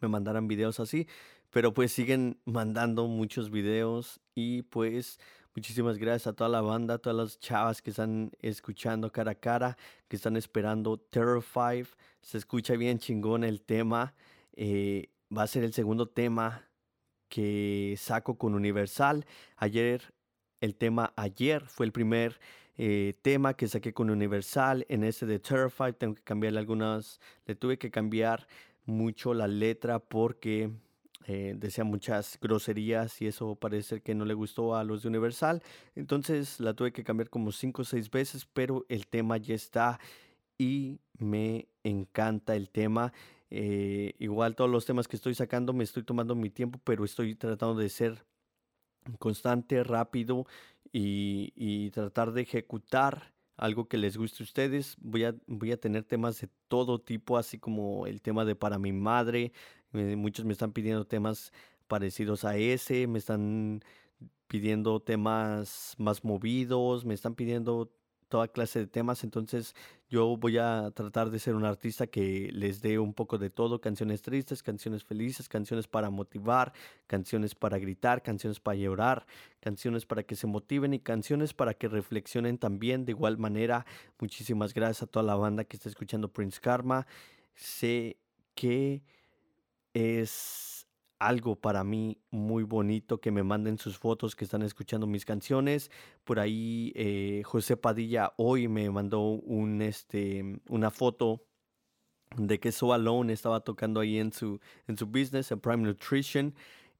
me 0.00 0.08
mandaran 0.08 0.48
videos 0.48 0.80
así, 0.80 1.06
pero 1.50 1.72
pues 1.72 1.92
siguen 1.92 2.38
mandando 2.44 3.06
muchos 3.06 3.50
videos 3.50 4.20
y 4.34 4.62
pues 4.62 5.18
muchísimas 5.54 5.96
gracias 5.98 6.26
a 6.26 6.32
toda 6.34 6.50
la 6.50 6.60
banda, 6.60 6.94
a 6.94 6.98
todas 6.98 7.16
las 7.16 7.40
chavas 7.40 7.80
que 7.80 7.90
están 7.90 8.30
escuchando 8.40 9.10
cara 9.10 9.32
a 9.32 9.34
cara, 9.36 9.76
que 10.08 10.16
están 10.16 10.36
esperando 10.36 10.98
Terror 10.98 11.42
5. 11.42 11.96
Se 12.20 12.38
escucha 12.38 12.76
bien 12.76 12.98
chingón 12.98 13.44
el 13.44 13.62
tema. 13.62 14.14
Eh, 14.54 15.08
va 15.36 15.44
a 15.44 15.46
ser 15.46 15.64
el 15.64 15.72
segundo 15.72 16.08
tema 16.08 16.68
que 17.28 17.94
saco 17.98 18.36
con 18.36 18.54
Universal. 18.54 19.24
Ayer, 19.56 20.12
el 20.60 20.74
tema 20.74 21.12
ayer 21.16 21.66
fue 21.66 21.86
el 21.86 21.92
primer 21.92 22.38
eh, 22.78 23.14
tema 23.22 23.54
que 23.54 23.68
saqué 23.68 23.92
con 23.92 24.10
Universal. 24.10 24.84
En 24.88 25.04
ese 25.04 25.26
de 25.26 25.38
Terrified 25.38 25.94
tengo 25.94 26.14
que 26.14 26.22
cambiarle 26.22 26.58
algunas, 26.58 27.20
le 27.46 27.54
tuve 27.54 27.78
que 27.78 27.90
cambiar 27.90 28.46
mucho 28.84 29.34
la 29.34 29.48
letra 29.48 29.98
porque 29.98 30.70
eh, 31.26 31.54
decía 31.56 31.84
muchas 31.84 32.38
groserías 32.40 33.20
y 33.20 33.26
eso 33.26 33.56
parece 33.56 34.00
que 34.00 34.14
no 34.14 34.24
le 34.24 34.34
gustó 34.34 34.76
a 34.76 34.84
los 34.84 35.02
de 35.02 35.08
Universal. 35.08 35.62
Entonces 35.94 36.60
la 36.60 36.74
tuve 36.74 36.92
que 36.92 37.04
cambiar 37.04 37.30
como 37.30 37.50
cinco 37.50 37.82
o 37.82 37.84
seis 37.84 38.10
veces, 38.10 38.46
pero 38.52 38.84
el 38.88 39.06
tema 39.06 39.36
ya 39.38 39.54
está 39.54 39.98
y 40.58 41.00
me 41.18 41.68
encanta 41.82 42.54
el 42.56 42.70
tema. 42.70 43.12
Eh, 43.50 44.14
igual 44.18 44.54
todos 44.54 44.70
los 44.70 44.86
temas 44.86 45.08
que 45.08 45.16
estoy 45.16 45.34
sacando 45.34 45.72
me 45.72 45.84
estoy 45.84 46.02
tomando 46.02 46.34
mi 46.34 46.50
tiempo, 46.50 46.80
pero 46.84 47.04
estoy 47.04 47.34
tratando 47.34 47.74
de 47.74 47.88
ser 47.88 48.24
constante, 49.18 49.82
rápido 49.84 50.46
y, 50.92 51.90
tratar 51.90 52.32
de 52.32 52.42
ejecutar 52.42 53.32
algo 53.56 53.88
que 53.88 53.98
les 53.98 54.16
guste 54.16 54.42
a 54.42 54.44
ustedes. 54.44 54.96
Voy 55.00 55.24
a, 55.24 55.34
voy 55.46 55.72
a 55.72 55.80
tener 55.80 56.04
temas 56.04 56.40
de 56.40 56.48
todo 56.68 57.00
tipo, 57.00 57.38
así 57.38 57.58
como 57.58 58.06
el 58.06 58.22
tema 58.22 58.44
de 58.44 58.54
para 58.54 58.78
mi 58.78 58.92
madre. 58.92 59.52
Eh, 59.92 60.16
muchos 60.16 60.44
me 60.44 60.52
están 60.52 60.72
pidiendo 60.72 61.06
temas 61.06 61.52
parecidos 61.88 62.44
a 62.44 62.56
ese, 62.56 63.06
me 63.06 63.18
están 63.18 63.82
pidiendo 64.48 65.00
temas 65.00 65.94
más 65.98 66.24
movidos, 66.24 67.04
me 67.04 67.14
están 67.14 67.34
pidiendo 67.34 67.92
toda 68.28 68.48
clase 68.48 68.80
de 68.80 68.86
temas, 68.86 69.24
entonces 69.24 69.74
yo 70.08 70.36
voy 70.36 70.58
a 70.58 70.90
tratar 70.94 71.30
de 71.30 71.38
ser 71.38 71.54
un 71.54 71.64
artista 71.64 72.06
que 72.06 72.50
les 72.52 72.80
dé 72.80 72.98
un 72.98 73.12
poco 73.12 73.38
de 73.38 73.50
todo, 73.50 73.80
canciones 73.80 74.22
tristes, 74.22 74.62
canciones 74.62 75.04
felices, 75.04 75.48
canciones 75.48 75.88
para 75.88 76.10
motivar, 76.10 76.72
canciones 77.06 77.54
para 77.54 77.78
gritar, 77.78 78.22
canciones 78.22 78.60
para 78.60 78.76
llorar, 78.76 79.26
canciones 79.60 80.06
para 80.06 80.22
que 80.22 80.36
se 80.36 80.46
motiven 80.46 80.94
y 80.94 81.00
canciones 81.00 81.54
para 81.54 81.74
que 81.74 81.88
reflexionen 81.88 82.58
también 82.58 83.04
de 83.04 83.12
igual 83.12 83.38
manera. 83.38 83.86
Muchísimas 84.20 84.74
gracias 84.74 85.04
a 85.04 85.06
toda 85.06 85.24
la 85.24 85.34
banda 85.34 85.64
que 85.64 85.76
está 85.76 85.88
escuchando 85.88 86.32
Prince 86.32 86.60
Karma. 86.60 87.06
Sé 87.54 88.16
que 88.54 89.02
es 89.92 90.75
algo 91.18 91.56
para 91.56 91.84
mí 91.84 92.18
muy 92.30 92.62
bonito 92.62 93.20
que 93.20 93.30
me 93.30 93.42
manden 93.42 93.78
sus 93.78 93.98
fotos 93.98 94.36
que 94.36 94.44
están 94.44 94.62
escuchando 94.62 95.06
mis 95.06 95.24
canciones. 95.24 95.90
Por 96.24 96.38
ahí 96.38 96.92
eh, 96.94 97.42
José 97.44 97.76
Padilla 97.76 98.32
hoy 98.36 98.68
me 98.68 98.90
mandó 98.90 99.20
un, 99.20 99.82
este, 99.82 100.60
una 100.68 100.90
foto 100.90 101.42
de 102.36 102.60
que 102.60 102.72
So 102.72 102.92
Alone 102.92 103.32
estaba 103.32 103.60
tocando 103.60 104.00
ahí 104.00 104.18
en 104.18 104.32
su, 104.32 104.60
en 104.88 104.98
su 104.98 105.06
business, 105.06 105.50
en 105.52 105.60
Prime 105.60 105.82
Nutrition. 105.82 106.54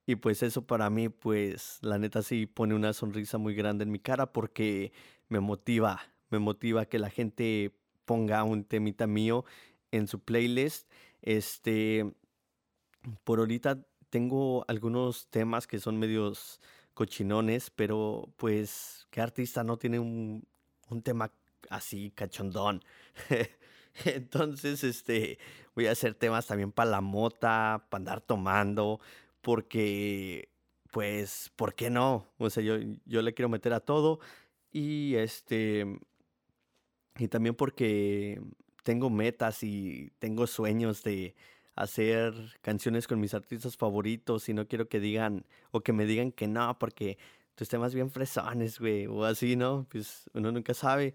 Y 0.06 0.16
pues 0.16 0.42
eso 0.42 0.66
para 0.66 0.88
mí, 0.88 1.08
pues 1.08 1.78
la 1.82 1.98
neta 1.98 2.22
sí 2.22 2.46
pone 2.46 2.74
una 2.74 2.92
sonrisa 2.92 3.38
muy 3.38 3.54
grande 3.54 3.82
en 3.84 3.90
mi 3.90 3.98
cara 3.98 4.32
porque 4.32 4.92
me 5.28 5.40
motiva, 5.40 6.00
me 6.30 6.38
motiva 6.38 6.86
que 6.86 6.98
la 6.98 7.10
gente 7.10 7.72
ponga 8.04 8.44
un 8.44 8.64
temita 8.64 9.06
mío 9.06 9.44
en 9.90 10.06
su 10.06 10.20
playlist. 10.20 10.88
Este, 11.22 12.14
por 13.24 13.40
ahorita 13.40 13.84
tengo 14.16 14.64
algunos 14.66 15.26
temas 15.28 15.66
que 15.66 15.78
son 15.78 15.98
medios 15.98 16.58
cochinones, 16.94 17.68
pero 17.68 18.32
pues, 18.36 19.06
¿qué 19.10 19.20
artista 19.20 19.62
no 19.62 19.76
tiene 19.76 19.98
un, 19.98 20.42
tema 21.02 21.30
así 21.68 22.12
cachondón? 22.12 22.82
Entonces, 24.06 24.84
este, 24.84 25.38
voy 25.74 25.86
a 25.86 25.90
hacer 25.90 26.14
temas 26.14 26.46
también 26.46 26.72
para 26.72 26.92
la 26.92 27.02
mota, 27.02 27.88
para 27.90 28.00
andar 28.00 28.20
tomando, 28.22 29.00
porque, 29.42 30.48
pues, 30.92 31.52
¿por 31.54 31.74
qué 31.74 31.90
no? 31.90 32.26
O 32.38 32.48
sea, 32.48 32.62
yo, 32.62 32.76
yo 33.04 33.20
le 33.20 33.34
quiero 33.34 33.50
meter 33.50 33.74
a 33.74 33.80
todo 33.80 34.20
y 34.72 35.16
este, 35.16 35.84
y 37.18 37.28
también 37.28 37.54
porque 37.54 38.40
tengo 38.82 39.10
metas 39.10 39.62
y 39.62 40.10
tengo 40.18 40.46
sueños 40.46 41.02
de, 41.02 41.34
hacer 41.76 42.34
canciones 42.62 43.06
con 43.06 43.20
mis 43.20 43.34
artistas 43.34 43.76
favoritos 43.76 44.48
y 44.48 44.54
no 44.54 44.66
quiero 44.66 44.88
que 44.88 44.98
digan 44.98 45.46
o 45.70 45.82
que 45.82 45.92
me 45.92 46.06
digan 46.06 46.32
que 46.32 46.48
no 46.48 46.78
porque 46.78 47.18
tus 47.54 47.68
temas 47.68 47.94
bien 47.94 48.10
fresones, 48.10 48.80
güey, 48.80 49.06
o 49.06 49.24
así, 49.24 49.56
¿no? 49.56 49.86
Pues 49.90 50.28
uno 50.34 50.52
nunca 50.52 50.74
sabe. 50.74 51.14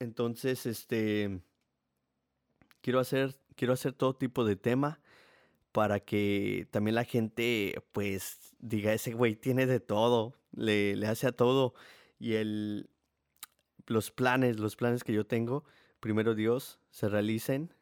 Entonces, 0.00 0.66
este 0.66 1.40
quiero 2.82 3.00
hacer 3.00 3.36
quiero 3.56 3.72
hacer 3.72 3.92
todo 3.94 4.14
tipo 4.14 4.44
de 4.44 4.56
tema 4.56 5.00
para 5.72 6.00
que 6.00 6.68
también 6.70 6.96
la 6.96 7.04
gente 7.04 7.82
pues 7.92 8.54
diga 8.58 8.92
ese 8.92 9.12
güey 9.12 9.36
tiene 9.36 9.66
de 9.66 9.80
todo, 9.80 10.34
le, 10.52 10.96
le 10.96 11.06
hace 11.06 11.26
a 11.28 11.32
todo 11.32 11.74
y 12.18 12.34
el 12.34 12.90
los 13.86 14.10
planes, 14.10 14.58
los 14.58 14.76
planes 14.76 15.04
que 15.04 15.12
yo 15.12 15.26
tengo, 15.26 15.64
primero 16.00 16.34
Dios, 16.34 16.78
se 16.90 17.08
realicen, 17.08 17.72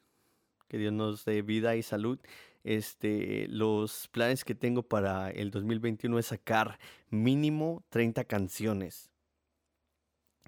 que 0.73 0.79
Dios 0.79 0.93
nos 0.95 1.27
dé 1.27 1.43
vida 1.43 1.77
y 1.77 1.83
salud. 1.83 2.19
Este, 2.65 3.47
los 3.49 4.09
planes 4.09 4.43
que 4.43 4.55
tengo 4.55 4.83
para 4.83 5.31
el 5.31 5.51
2021 5.51 6.19
es 6.19 6.27
sacar 6.27 6.79
mínimo 7.11 7.85
30 7.91 8.25
canciones. 8.25 9.11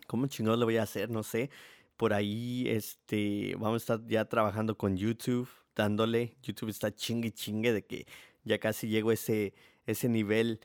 ¿Cómo 0.07 0.27
chingados 0.27 0.59
lo 0.59 0.65
voy 0.65 0.79
a 0.79 0.85
hacer? 0.85 1.11
No 1.11 1.23
sé. 1.23 1.51
Por 1.99 2.15
ahí, 2.15 2.65
este, 2.69 3.55
vamos 3.59 3.75
a 3.75 3.97
estar 3.97 4.07
ya 4.07 4.25
trabajando 4.25 4.79
con 4.79 4.97
YouTube, 4.97 5.47
dándole. 5.77 6.39
YouTube 6.43 6.71
está 6.71 6.91
chingue 6.95 7.31
chingue 7.31 7.75
de 7.75 7.85
que 7.85 8.07
ya 8.45 8.59
casi 8.59 8.89
llego 8.89 9.11
a 9.11 9.15
ese, 9.15 9.53
ese 9.85 10.09
nivel 10.09 10.61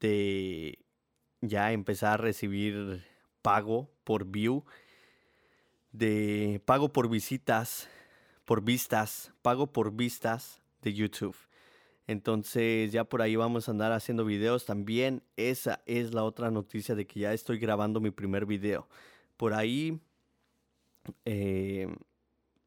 de 0.00 0.78
ya 1.42 1.72
empezar 1.72 2.14
a 2.14 2.22
recibir 2.22 3.04
pago 3.42 3.90
por 4.04 4.24
view, 4.24 4.64
de 5.92 6.62
pago 6.64 6.94
por 6.94 7.10
visitas 7.10 7.90
por 8.44 8.62
vistas, 8.62 9.32
pago 9.42 9.72
por 9.72 9.92
vistas 9.92 10.62
de 10.82 10.92
YouTube. 10.92 11.36
Entonces 12.06 12.92
ya 12.92 13.04
por 13.04 13.22
ahí 13.22 13.36
vamos 13.36 13.68
a 13.68 13.70
andar 13.70 13.92
haciendo 13.92 14.24
videos 14.24 14.66
también. 14.66 15.22
Esa 15.36 15.82
es 15.86 16.12
la 16.12 16.24
otra 16.24 16.50
noticia 16.50 16.94
de 16.94 17.06
que 17.06 17.20
ya 17.20 17.32
estoy 17.32 17.58
grabando 17.58 18.00
mi 18.00 18.10
primer 18.10 18.44
video. 18.44 18.88
Por 19.36 19.54
ahí 19.54 20.00
eh, 21.24 21.88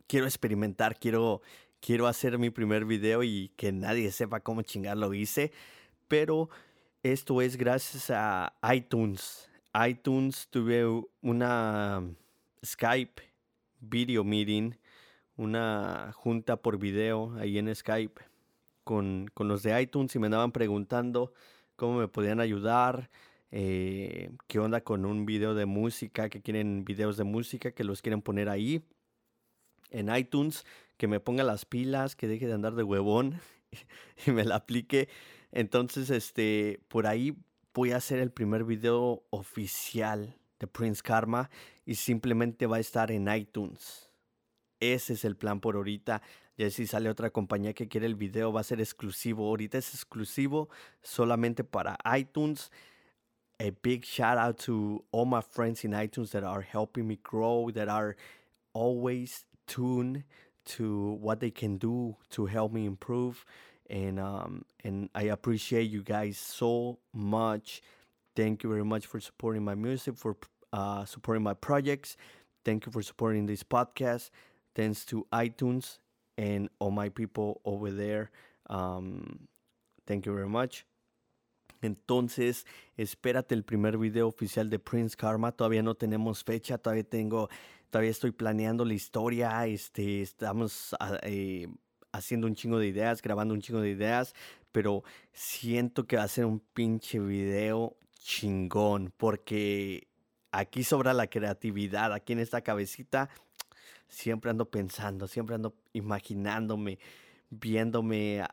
quiero 0.08 0.26
experimentar, 0.26 0.98
quiero, 1.00 1.42
quiero 1.82 2.08
hacer 2.08 2.38
mi 2.40 2.50
primer 2.50 2.86
video 2.86 3.24
y 3.24 3.52
que 3.58 3.72
nadie 3.72 4.12
sepa 4.12 4.40
cómo 4.40 4.62
chingar 4.62 4.98
lo 4.98 5.14
hice. 5.14 5.52
Pero 6.08 6.50
esto 7.04 7.42
es 7.42 7.58
gracias 7.58 8.10
a 8.10 8.54
iTunes. 8.74 9.50
iTunes 9.88 10.48
tuve 10.50 10.86
una 11.22 12.04
Skype 12.64 13.22
video 13.82 14.24
meeting 14.24 14.74
una 15.38 16.12
junta 16.14 16.58
por 16.58 16.78
video 16.78 17.36
ahí 17.38 17.58
en 17.58 17.74
Skype 17.74 18.22
con, 18.84 19.32
los 19.38 19.64
de 19.64 19.82
iTunes 19.82 20.16
y 20.16 20.20
me 20.20 20.28
andaban 20.28 20.52
preguntando 20.52 21.34
cómo 21.76 22.00
me 22.00 22.08
podían 22.08 22.40
ayudar, 22.40 23.10
eh, 23.52 24.32
qué 24.48 24.60
onda 24.60 24.82
con 24.82 25.06
un 25.06 25.26
video 25.26 25.56
de 25.56 25.66
música, 25.66 26.30
que 26.30 26.42
quieren 26.42 26.86
videos 26.86 27.18
de 27.18 27.26
música, 27.26 27.72
que 27.72 27.84
los 27.84 28.02
quieren 28.02 28.22
poner 28.22 28.48
ahí 28.48 28.86
en 29.90 30.16
iTunes, 30.16 30.66
que 30.98 31.08
me 31.08 31.20
ponga 31.20 31.44
las 31.44 31.66
pilas, 31.66 32.16
que 32.16 32.28
deje 32.28 32.48
de 32.48 32.54
andar 32.54 32.76
de 32.76 32.84
huevón 32.84 33.42
y 34.26 34.32
me 34.32 34.46
la 34.46 34.56
aplique. 34.56 35.10
Entonces, 35.52 36.10
este, 36.10 36.80
por 36.88 37.08
ahí 37.08 37.36
voy 37.74 37.92
a 37.92 37.98
hacer 37.98 38.20
el 38.20 38.32
primer 38.32 38.64
video 38.64 39.24
oficial 39.32 40.38
de 40.60 40.68
Prince 40.68 41.02
Karma 41.02 41.50
y 41.86 41.96
simplemente 41.96 42.68
va 42.68 42.78
a 42.78 42.80
estar 42.80 43.12
en 43.12 43.28
iTunes. 43.34 44.05
Ese 44.80 45.14
es 45.14 45.26
el 45.26 45.36
plan 45.36 45.60
por 45.60 45.76
ahorita. 45.76 46.22
Ya 46.58 46.70
si 46.70 46.88
sale 46.88 47.10
otra 47.10 47.32
compañía 47.32 47.74
que 47.74 47.88
quiere 47.88 48.06
el 48.06 48.16
video, 48.16 48.54
va 48.54 48.62
a 48.62 48.64
ser 48.64 48.80
exclusivo. 48.80 49.48
Ahorita 49.48 49.78
es 49.78 49.94
exclusivo 49.94 50.70
solamente 51.02 51.64
para 51.64 51.98
iTunes. 52.18 52.72
A 53.60 53.72
big 53.82 54.04
shout 54.04 54.38
out 54.38 54.58
to 54.66 55.04
all 55.12 55.26
my 55.26 55.42
friends 55.42 55.84
in 55.86 55.92
iTunes 55.92 56.32
that 56.32 56.44
are 56.44 56.62
helping 56.62 57.08
me 57.08 57.18
grow, 57.24 57.72
that 57.72 57.88
are 57.88 58.16
always 58.74 59.46
tuned 59.66 60.24
to 60.66 61.18
what 61.22 61.40
they 61.40 61.52
can 61.52 61.78
do 61.78 62.18
to 62.32 62.46
help 62.46 62.74
me 62.74 62.86
improve. 62.86 63.46
And 63.90 64.20
um, 64.20 64.66
and 64.84 65.10
I 65.14 65.24
appreciate 65.24 65.90
you 65.90 66.04
guys 66.04 66.38
so 66.38 67.00
much. 67.14 67.82
Thank 68.36 68.64
you 68.64 68.70
very 68.70 68.84
much 68.84 69.06
for 69.06 69.20
supporting 69.20 69.64
my 69.64 69.76
music, 69.76 70.18
for 70.18 70.36
uh, 70.74 71.06
supporting 71.06 71.44
my 71.44 71.54
projects. 71.54 72.18
Thank 72.66 72.86
you 72.86 72.92
for 72.92 73.02
supporting 73.02 73.46
this 73.46 73.64
podcast. 73.64 74.32
Thanks 74.76 75.06
to 75.06 75.26
iTunes 75.32 76.00
and 76.38 76.70
all 76.80 76.92
my 76.92 77.10
people 77.10 77.62
over 77.64 77.92
there. 77.92 78.30
Um, 78.70 79.48
thank 80.06 80.26
you 80.26 80.34
very 80.34 80.50
much. 80.50 80.86
Entonces, 81.82 82.66
espérate 82.98 83.54
el 83.54 83.64
primer 83.64 83.98
video 83.98 84.28
oficial 84.28 84.70
de 84.70 84.80
Prince 84.80 85.16
Karma. 85.16 85.52
Todavía 85.52 85.84
no 85.84 85.96
tenemos 85.96 86.44
fecha, 86.44 86.78
todavía 86.78 87.04
tengo, 87.04 87.50
todavía 87.90 88.12
estoy 88.12 88.32
planeando 88.32 88.84
la 88.86 88.94
historia. 88.94 89.66
Este, 89.68 90.22
estamos 90.22 90.96
ah, 91.00 91.20
eh, 91.24 91.68
haciendo 92.12 92.48
un 92.48 92.56
chingo 92.56 92.80
de 92.80 92.88
ideas, 92.88 93.22
grabando 93.22 93.54
un 93.54 93.62
chingo 93.62 93.82
de 93.82 93.90
ideas, 93.90 94.34
pero 94.72 95.04
siento 95.32 96.06
que 96.06 96.18
va 96.18 96.24
a 96.24 96.28
ser 96.28 96.46
un 96.46 96.60
pinche 96.60 97.20
video 97.20 97.96
chingón, 98.20 99.14
porque 99.16 100.08
aquí 100.52 100.84
sobra 100.84 101.14
la 101.14 101.28
creatividad, 101.28 102.14
aquí 102.14 102.34
en 102.34 102.40
esta 102.40 102.62
cabecita 102.62 103.30
siempre 104.08 104.52
ando 104.52 104.70
pensando, 104.70 105.28
siempre 105.28 105.56
ando 105.56 105.76
imaginándome, 105.94 107.00
viéndome 107.50 108.44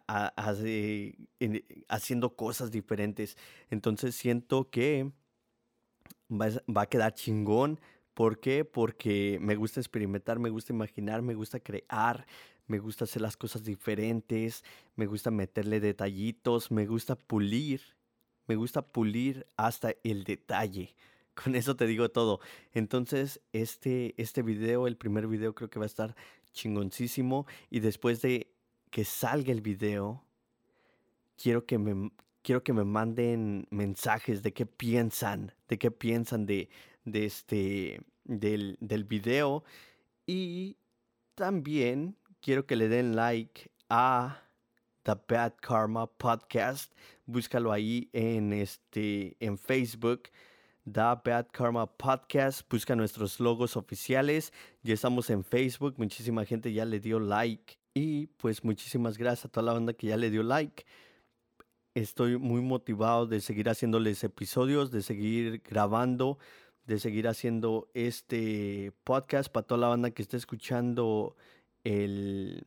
haciendo 1.88 2.36
cosas 2.36 2.70
diferentes. 2.70 3.36
Entonces 3.70 4.14
siento 4.14 4.70
que 4.70 5.10
va, 6.30 6.48
va, 6.74 6.82
a 6.82 6.86
quedar 6.86 7.14
chingón. 7.14 7.80
¿Por 8.14 8.40
qué? 8.40 8.64
Porque 8.64 9.38
me 9.40 9.56
gusta 9.56 9.80
experimentar, 9.80 10.38
me 10.38 10.50
gusta 10.50 10.72
imaginar, 10.72 11.22
me 11.22 11.34
gusta 11.34 11.60
crear, 11.60 12.26
me 12.66 12.78
gusta 12.78 13.04
hacer 13.04 13.22
las 13.22 13.36
cosas 13.36 13.64
diferentes, 13.64 14.64
me 14.96 15.06
gusta 15.06 15.30
meterle 15.30 15.80
detallitos, 15.80 16.70
me 16.70 16.86
gusta 16.86 17.16
pulir, 17.16 17.80
me 18.46 18.56
gusta 18.56 18.82
pulir 18.82 19.46
hasta 19.56 19.94
el 20.04 20.24
detalle. 20.24 20.94
Con 21.34 21.54
eso 21.54 21.76
te 21.76 21.86
digo 21.86 22.10
todo. 22.10 22.40
Entonces, 22.72 23.40
este, 23.52 24.14
este 24.16 24.42
video, 24.42 24.86
el 24.86 24.96
primer 24.96 25.26
video, 25.26 25.54
creo 25.54 25.70
que 25.70 25.78
va 25.78 25.84
a 25.84 25.86
estar 25.86 26.14
chingoncísimo. 26.52 27.46
Y 27.70 27.80
después 27.80 28.20
de 28.22 28.52
que 28.90 29.04
salga 29.04 29.52
el 29.52 29.62
video, 29.62 30.24
quiero 31.36 31.64
que 31.64 31.78
me, 31.78 32.10
quiero 32.42 32.62
que 32.62 32.72
me 32.72 32.84
manden 32.84 33.66
mensajes 33.70 34.42
de 34.42 34.52
qué 34.52 34.66
piensan, 34.66 35.54
de 35.68 35.78
qué 35.78 35.90
piensan 35.90 36.44
de, 36.46 36.68
de 37.04 37.24
este, 37.24 38.00
del, 38.24 38.76
del 38.80 39.04
video. 39.04 39.64
Y 40.26 40.76
también 41.34 42.16
quiero 42.40 42.66
que 42.66 42.76
le 42.76 42.88
den 42.88 43.16
like 43.16 43.70
a 43.88 44.42
The 45.04 45.14
Bad 45.28 45.54
Karma 45.60 46.06
Podcast. 46.06 46.92
Búscalo 47.26 47.72
ahí 47.72 48.08
en, 48.12 48.52
este, 48.52 49.36
en 49.40 49.58
Facebook. 49.58 50.28
The 50.84 51.00
Bad 51.24 51.46
Karma 51.52 51.86
Podcast. 51.86 52.68
Busca 52.68 52.96
nuestros 52.96 53.38
logos 53.38 53.76
oficiales. 53.76 54.52
Ya 54.82 54.94
estamos 54.94 55.30
en 55.30 55.44
Facebook. 55.44 55.94
Muchísima 55.96 56.44
gente 56.44 56.72
ya 56.72 56.84
le 56.84 56.98
dio 56.98 57.20
like. 57.20 57.78
Y 57.94 58.26
pues 58.26 58.64
muchísimas 58.64 59.16
gracias 59.16 59.44
a 59.44 59.48
toda 59.48 59.66
la 59.66 59.72
banda 59.74 59.92
que 59.92 60.08
ya 60.08 60.16
le 60.16 60.30
dio 60.30 60.42
like. 60.42 60.84
Estoy 61.94 62.36
muy 62.36 62.62
motivado 62.62 63.26
de 63.26 63.40
seguir 63.40 63.68
haciéndoles 63.68 64.24
episodios, 64.24 64.90
de 64.90 65.02
seguir 65.02 65.62
grabando, 65.62 66.38
de 66.86 66.98
seguir 66.98 67.28
haciendo 67.28 67.88
este 67.94 68.92
podcast 69.04 69.52
para 69.52 69.66
toda 69.66 69.82
la 69.82 69.88
banda 69.88 70.10
que 70.10 70.22
está 70.22 70.36
escuchando 70.36 71.36
el, 71.84 72.66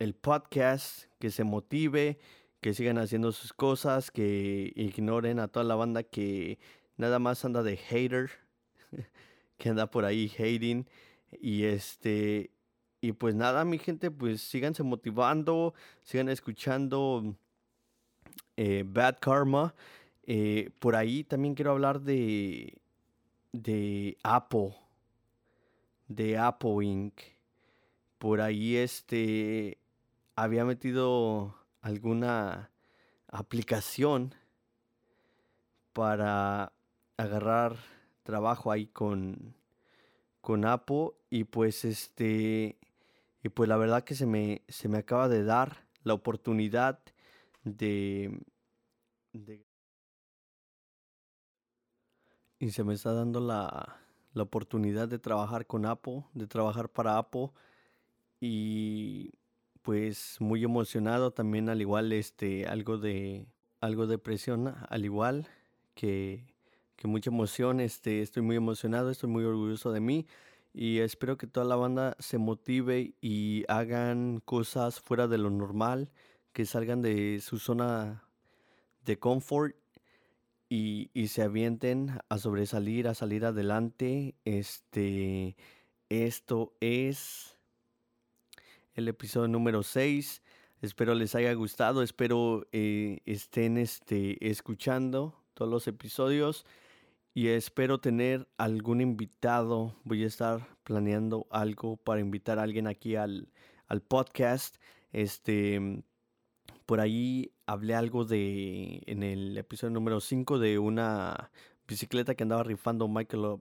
el 0.00 0.14
podcast, 0.14 1.04
que 1.20 1.30
se 1.30 1.44
motive, 1.44 2.18
que 2.60 2.74
sigan 2.74 2.98
haciendo 2.98 3.30
sus 3.30 3.52
cosas, 3.52 4.10
que 4.10 4.72
ignoren 4.74 5.38
a 5.38 5.48
toda 5.48 5.64
la 5.64 5.76
banda 5.76 6.02
que 6.02 6.58
nada 6.96 7.18
más 7.18 7.44
anda 7.44 7.62
de 7.62 7.76
hater, 7.76 8.30
que 9.58 9.68
anda 9.68 9.90
por 9.90 10.04
ahí 10.04 10.30
hating. 10.38 10.86
Y 11.40 11.64
este, 11.64 12.50
y 13.00 13.12
pues 13.12 13.34
nada, 13.34 13.64
mi 13.64 13.78
gente, 13.78 14.10
pues 14.10 14.42
síganse 14.42 14.82
motivando, 14.82 15.74
sigan 16.02 16.28
escuchando 16.28 17.34
eh, 18.56 18.84
Bad 18.86 19.18
Karma. 19.20 19.74
Eh, 20.24 20.70
por 20.78 20.94
ahí 20.94 21.24
también 21.24 21.54
quiero 21.54 21.72
hablar 21.72 22.00
de, 22.00 22.80
de 23.52 24.16
Apple, 24.22 24.76
de 26.06 26.38
Apple 26.38 26.84
Inc. 26.84 27.20
Por 28.18 28.40
ahí 28.40 28.76
este, 28.76 29.78
había 30.36 30.64
metido 30.64 31.56
alguna 31.80 32.70
aplicación 33.26 34.34
para 35.92 36.72
agarrar 37.16 37.76
trabajo 38.22 38.70
ahí 38.70 38.86
con, 38.86 39.54
con 40.40 40.64
Apo 40.64 41.16
y 41.30 41.44
pues 41.44 41.84
este 41.84 42.78
y 43.42 43.48
pues 43.48 43.68
la 43.68 43.76
verdad 43.76 44.04
que 44.04 44.14
se 44.14 44.26
me, 44.26 44.62
se 44.68 44.88
me 44.88 44.98
acaba 44.98 45.28
de 45.28 45.42
dar 45.44 45.84
la 46.04 46.14
oportunidad 46.14 47.00
de, 47.64 48.40
y 52.58 52.70
se 52.70 52.84
me 52.84 52.94
está 52.94 53.12
dando 53.12 53.40
la, 53.40 53.98
la 54.32 54.42
oportunidad 54.42 55.08
de 55.08 55.18
trabajar 55.18 55.66
con 55.66 55.86
Apo, 55.86 56.30
de 56.34 56.46
trabajar 56.46 56.88
para 56.88 57.18
Apo 57.18 57.52
y 58.40 59.32
pues 59.82 60.36
muy 60.40 60.62
emocionado 60.64 61.32
también 61.32 61.68
al 61.68 61.80
igual 61.80 62.12
este 62.12 62.66
algo 62.66 62.98
de 62.98 63.48
algo 63.80 64.06
de 64.06 64.18
presión 64.18 64.74
al 64.88 65.04
igual 65.04 65.48
que, 65.94 66.51
que 67.02 67.08
mucha 67.08 67.30
emoción 67.30 67.80
este 67.80 68.22
estoy 68.22 68.44
muy 68.44 68.54
emocionado 68.54 69.10
estoy 69.10 69.28
muy 69.28 69.42
orgulloso 69.42 69.90
de 69.90 69.98
mí 69.98 70.28
y 70.72 71.00
espero 71.00 71.36
que 71.36 71.48
toda 71.48 71.66
la 71.66 71.74
banda 71.74 72.16
se 72.20 72.38
motive 72.38 73.14
y 73.20 73.64
hagan 73.66 74.40
cosas 74.44 75.00
fuera 75.00 75.26
de 75.26 75.36
lo 75.36 75.50
normal 75.50 76.12
que 76.52 76.64
salgan 76.64 77.02
de 77.02 77.40
su 77.40 77.58
zona 77.58 78.22
de 79.04 79.18
confort 79.18 79.74
y, 80.68 81.10
y 81.12 81.26
se 81.26 81.42
avienten 81.42 82.20
a 82.28 82.38
sobresalir 82.38 83.08
a 83.08 83.14
salir 83.14 83.44
adelante 83.46 84.36
este 84.44 85.56
esto 86.08 86.72
es 86.78 87.58
el 88.94 89.08
episodio 89.08 89.48
número 89.48 89.82
6. 89.82 90.40
Espero 90.82 91.14
les 91.14 91.34
haya 91.34 91.52
gustado, 91.54 92.02
espero 92.02 92.68
eh, 92.70 93.22
estén 93.24 93.76
este, 93.76 94.36
escuchando 94.48 95.42
todos 95.54 95.70
los 95.70 95.88
episodios 95.88 96.64
y 97.34 97.48
espero 97.48 97.98
tener 97.98 98.48
algún 98.58 99.00
invitado. 99.00 99.96
Voy 100.04 100.24
a 100.24 100.26
estar 100.26 100.68
planeando 100.84 101.46
algo 101.50 101.96
para 101.96 102.20
invitar 102.20 102.58
a 102.58 102.62
alguien 102.62 102.86
aquí 102.86 103.16
al, 103.16 103.52
al 103.88 104.02
podcast. 104.02 104.76
Este, 105.12 106.02
por 106.86 107.00
ahí 107.00 107.52
hablé 107.66 107.94
algo 107.94 108.24
de, 108.24 109.02
en 109.06 109.22
el 109.22 109.56
episodio 109.56 109.92
número 109.92 110.20
5 110.20 110.58
de 110.58 110.78
una 110.78 111.50
bicicleta 111.86 112.34
que 112.34 112.42
andaba 112.42 112.64
rifando 112.64 113.08
Michael 113.08 113.60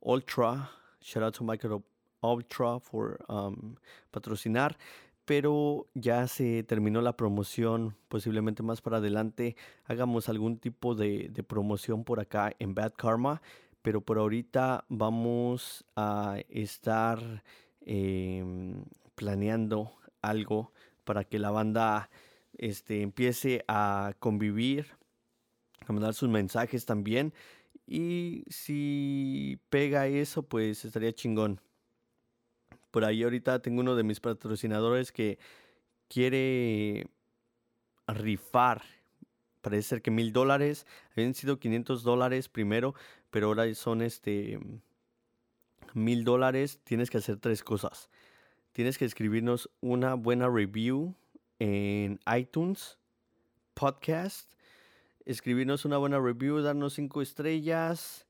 Ultra. 0.00 0.70
Shout 1.00 1.24
out 1.24 1.36
to 1.36 1.44
Michael 1.44 1.82
Ultra 2.22 2.78
por 2.78 3.24
um, 3.28 3.76
patrocinar, 4.10 4.76
pero 5.32 5.88
ya 5.94 6.28
se 6.28 6.62
terminó 6.62 7.00
la 7.00 7.16
promoción, 7.16 7.96
posiblemente 8.08 8.62
más 8.62 8.82
para 8.82 8.98
adelante 8.98 9.56
hagamos 9.86 10.28
algún 10.28 10.58
tipo 10.58 10.94
de, 10.94 11.32
promoción 11.48 12.04
por 12.04 12.20
acá 12.20 12.52
en 12.58 12.74
Bad 12.74 12.92
Karma, 12.98 13.40
pero 13.80 14.02
por 14.02 14.18
ahorita 14.18 14.84
vamos 14.90 15.86
a 15.96 16.36
estar 16.50 17.42
em, 17.80 18.84
planeando 19.14 19.92
algo 20.20 20.70
para 21.04 21.24
que 21.24 21.38
la 21.38 21.50
banda 21.50 22.10
este, 22.58 23.00
empiece 23.00 23.64
a 23.68 24.12
convivir, 24.18 24.88
a 25.86 25.94
mandar 25.94 26.12
sus 26.12 26.28
mensajes 26.28 26.84
también. 26.84 27.32
Y 27.86 28.44
si 28.48 29.58
pega 29.70 30.08
eso, 30.08 30.42
pues 30.42 30.84
estaría 30.84 31.14
chingón. 31.14 31.58
Por 32.92 33.06
ahí 33.06 33.22
ahorita 33.22 33.60
tengo 33.62 33.80
uno 33.80 33.96
de 33.96 34.04
mis 34.04 34.20
patrocinadores 34.20 35.12
que 35.12 35.38
quiere 36.08 37.08
rifar. 38.06 38.82
Parece 39.62 39.88
ser 39.88 40.02
que 40.02 40.10
mil 40.10 40.34
dólares. 40.34 40.86
Habían 41.12 41.32
sido 41.32 41.58
500 41.58 42.02
dólares 42.02 42.50
primero, 42.50 42.94
pero 43.30 43.46
ahora 43.46 43.74
son 43.74 44.02
este 44.02 44.60
mil 45.94 46.22
dólares. 46.24 46.80
Tienes 46.84 47.08
que 47.08 47.16
hacer 47.16 47.38
tres 47.38 47.64
cosas. 47.64 48.10
Tienes 48.72 48.98
que 48.98 49.06
escribirnos 49.06 49.70
una 49.80 50.12
buena 50.12 50.50
review 50.50 51.14
en 51.60 52.20
iTunes 52.36 52.98
Podcast. 53.72 54.52
Escribirnos 55.24 55.86
una 55.86 55.96
buena 55.96 56.20
review, 56.20 56.60
darnos 56.60 56.92
cinco 56.92 57.22
estrellas. 57.22 58.26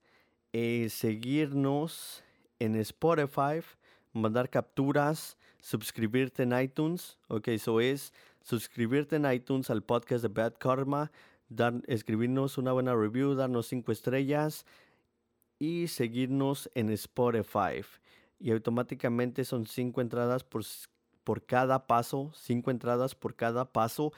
Eh, 0.52 0.86
seguirnos 0.88 2.22
en 2.60 2.76
Spotify 2.76 3.60
mandar 4.12 4.50
capturas, 4.50 5.38
suscribirte 5.60 6.42
en 6.42 6.58
iTunes. 6.58 7.18
Ok, 7.28 7.48
eso 7.48 7.80
es 7.80 8.12
suscribirte 8.42 9.16
en 9.16 9.30
iTunes 9.30 9.70
al 9.70 9.82
podcast 9.82 10.22
de 10.22 10.28
Bad 10.28 10.54
Karma, 10.58 11.10
dar, 11.48 11.74
escribirnos 11.86 12.58
una 12.58 12.72
buena 12.72 12.94
review, 12.94 13.34
darnos 13.34 13.68
cinco 13.68 13.92
estrellas 13.92 14.66
y 15.58 15.88
seguirnos 15.88 16.70
en 16.74 16.90
Spotify. 16.90 17.82
y 18.38 18.50
automáticamente 18.50 19.44
son 19.44 19.66
cinco 19.66 20.00
entradas 20.00 20.42
por, 20.42 20.64
por 21.22 21.46
cada 21.46 21.86
paso, 21.86 22.32
cinco 22.34 22.72
entradas 22.72 23.14
por 23.14 23.36
cada 23.36 23.64
paso. 23.64 24.12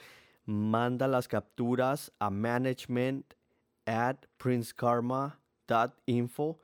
Manda 0.45 1.07
las 1.07 1.27
capturas 1.27 2.11
a 2.17 2.31
management 2.31 3.35
at 3.85 4.25
princekarma.info. 4.37 6.59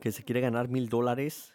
que 0.00 0.12
se 0.12 0.24
quiere 0.24 0.40
ganar 0.40 0.68
mil 0.68 0.88
dólares. 0.88 1.54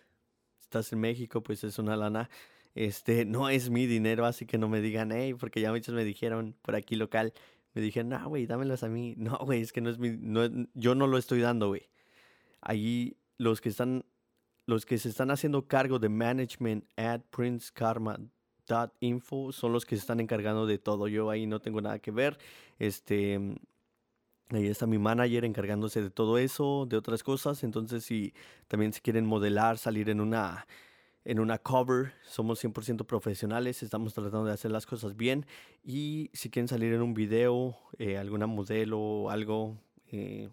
Estás 0.61 0.93
en 0.93 0.99
México, 0.99 1.41
pues 1.41 1.63
es 1.63 1.79
una 1.79 1.97
lana. 1.97 2.29
Este, 2.75 3.25
no 3.25 3.49
es 3.49 3.69
mi 3.69 3.85
dinero, 3.85 4.25
así 4.25 4.45
que 4.45 4.57
no 4.57 4.69
me 4.69 4.79
digan, 4.81 5.11
hey, 5.11 5.33
porque 5.33 5.59
ya 5.59 5.71
muchos 5.71 5.93
me 5.93 6.05
dijeron 6.05 6.55
por 6.61 6.75
aquí 6.75 6.95
local, 6.95 7.33
me 7.73 7.81
dijeron, 7.81 8.09
no, 8.09 8.29
güey, 8.29 8.45
dámelos 8.45 8.83
a 8.83 8.87
mí. 8.87 9.15
No, 9.17 9.37
güey, 9.39 9.61
es 9.61 9.73
que 9.73 9.81
no 9.81 9.89
es 9.89 9.99
mi, 9.99 10.11
no, 10.17 10.47
yo 10.73 10.95
no 10.95 11.07
lo 11.07 11.17
estoy 11.17 11.41
dando, 11.41 11.67
güey. 11.67 11.89
Ahí 12.61 13.17
los 13.37 13.59
que 13.59 13.69
están, 13.69 14.05
los 14.65 14.85
que 14.85 14.97
se 14.97 15.09
están 15.09 15.31
haciendo 15.31 15.67
cargo 15.67 15.99
de 15.99 16.09
management 16.09 16.85
at 16.97 17.21
princekarma.info 18.71 19.51
son 19.51 19.73
los 19.73 19.85
que 19.85 19.95
se 19.95 20.01
están 20.01 20.19
encargando 20.19 20.65
de 20.65 20.77
todo. 20.77 21.07
Yo 21.07 21.29
ahí 21.29 21.45
no 21.45 21.59
tengo 21.59 21.81
nada 21.81 21.99
que 21.99 22.11
ver. 22.11 22.37
Este, 22.79 23.39
Ahí 24.53 24.67
está 24.67 24.85
mi 24.85 24.97
manager 24.97 25.45
encargándose 25.45 26.01
de 26.01 26.09
todo 26.09 26.37
eso, 26.37 26.85
de 26.85 26.97
otras 26.97 27.23
cosas. 27.23 27.63
Entonces, 27.63 28.03
si 28.03 28.33
también 28.67 28.91
si 28.91 28.99
quieren 28.99 29.25
modelar, 29.25 29.77
salir 29.77 30.09
en 30.09 30.19
una, 30.19 30.67
en 31.23 31.39
una 31.39 31.57
cover, 31.57 32.13
somos 32.25 32.61
100% 32.61 33.05
profesionales, 33.05 33.81
estamos 33.81 34.13
tratando 34.13 34.43
de 34.45 34.51
hacer 34.51 34.71
las 34.71 34.85
cosas 34.85 35.15
bien. 35.15 35.45
Y 35.85 36.29
si 36.33 36.49
quieren 36.49 36.67
salir 36.67 36.93
en 36.93 37.01
un 37.01 37.13
video, 37.13 37.77
eh, 37.97 38.17
alguna 38.17 38.45
modelo 38.45 39.29
algo, 39.29 39.77
eh, 40.11 40.49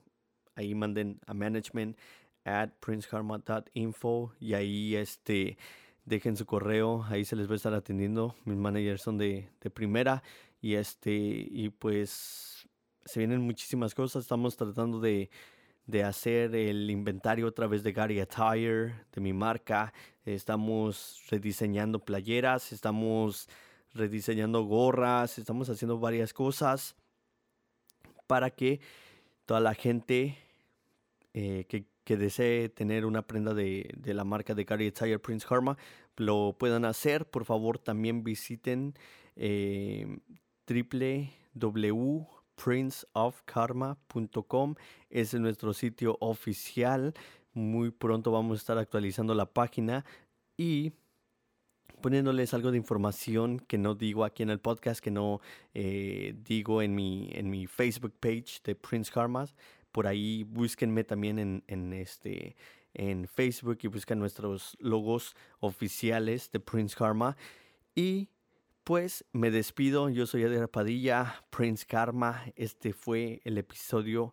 ahí 0.55 0.77
manden 0.77 1.21
a 1.27 1.35
management 1.35 1.97
at 2.45 2.71
princekarma.info 2.79 4.33
y 4.39 4.55
ahí 4.55 4.95
este, 4.95 5.59
dejen 6.09 6.37
su 6.37 6.47
correo, 6.47 7.05
ahí 7.09 7.25
se 7.25 7.37
les 7.37 7.49
va 7.49 7.53
a 7.53 7.57
estar 7.57 7.75
atendiendo. 7.75 8.35
Mis 8.44 8.57
managers 8.57 9.03
son 9.03 9.18
de, 9.18 9.49
de 9.61 9.71
primera 9.71 10.23
y 10.61 10.75
este, 10.75 11.12
y 11.12 11.68
pues 11.71 12.68
se 13.05 13.21
vienen 13.21 13.40
muchísimas 13.40 13.94
cosas. 13.94 14.23
Estamos 14.25 14.57
tratando 14.57 15.01
de, 15.01 15.31
hacer 16.05 16.55
el 16.55 16.90
inventario 16.90 17.49
a 17.49 17.53
través 17.53 17.83
de 17.83 17.92
Gary 17.92 18.21
Attire, 18.21 18.94
de 19.12 19.21
mi 19.21 19.33
marca. 19.33 19.92
Estamos 20.25 21.23
rediseñando 21.31 22.05
playeras, 22.05 22.73
estamos 22.73 23.49
rediseñando 23.94 24.64
gorras, 24.64 25.38
estamos 25.38 25.71
haciendo 25.71 25.99
varias 25.99 26.35
cosas 26.35 26.94
para 28.27 28.51
que 28.51 28.81
toda 29.47 29.61
la 29.61 29.75
gente 29.75 30.37
eh, 31.33 31.64
que, 31.66 31.87
desee 32.16 32.68
tener 32.68 33.05
una 33.05 33.23
prenda 33.23 33.55
de, 33.55 33.88
la 34.05 34.25
marca 34.25 34.55
de 34.55 34.64
Gary 34.64 34.88
Attire 34.88 35.18
Prince 35.18 35.47
Karma 35.47 35.77
lo 36.16 36.57
puedan 36.59 36.85
hacer. 36.85 37.29
Por 37.29 37.44
favor, 37.44 37.79
también 37.79 38.25
visiten 38.25 38.94
eh, 39.37 40.18
www 40.66 42.38
princeofkarma.com 42.59 44.75
es 45.11 45.35
nuestro 45.35 45.73
sitio 45.73 46.16
oficial. 46.21 47.14
Muy 47.55 47.90
pronto 47.90 48.31
vamos 48.33 48.59
a 48.59 48.61
estar 48.61 48.77
actualizando 48.79 49.35
la 49.35 49.47
página 49.47 50.05
y 50.57 50.92
poniéndoles 52.03 52.53
algo 52.55 52.71
de 52.71 52.77
información 52.77 53.59
que 53.61 53.79
no 53.79 53.94
digo 53.94 54.25
aquí 54.25 54.42
en 54.42 54.51
el 54.51 54.61
podcast, 54.61 55.01
que 55.01 55.11
no 55.11 55.40
eh, 55.75 56.35
digo 56.44 56.83
en 56.83 56.94
mi, 56.94 57.31
en 57.33 57.51
mi 57.51 57.66
Facebook 57.66 58.12
page 58.21 58.61
de 58.64 58.75
Prince 58.75 59.11
Karma. 59.12 59.47
Por 59.99 60.07
ahí 60.07 60.45
búsquenme 60.45 61.03
también 61.03 61.65
en, 61.67 61.93
este, 61.93 62.55
en 62.95 63.27
Facebook 63.27 63.79
y 63.83 63.89
busquen 63.89 64.21
nuestros 64.21 64.77
logos 64.79 65.35
oficiales 65.59 66.53
de 66.53 66.61
Prince 66.61 66.95
Karma. 66.95 67.37
Y 67.97 68.29
pues 68.85 69.25
me 69.33 69.51
despido. 69.51 70.09
Yo 70.09 70.25
soy 70.29 70.45
Eder 70.45 70.71
Padilla, 70.71 71.45
Prince 71.51 71.85
Karma. 71.85 72.45
Este 72.55 72.93
fue 72.93 73.41
el 73.43 73.59
episodio 73.59 74.33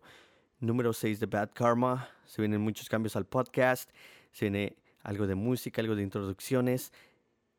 número 0.60 0.92
6 0.92 1.18
de 1.18 1.26
Bad 1.26 1.50
Karma. 1.52 2.10
Se 2.26 2.40
vienen 2.40 2.60
muchos 2.60 2.88
cambios 2.88 3.16
al 3.16 3.26
podcast. 3.26 3.90
Se 4.30 4.44
viene 4.44 4.76
algo 5.02 5.26
de 5.26 5.34
música, 5.34 5.80
algo 5.80 5.96
de 5.96 6.04
introducciones 6.04 6.92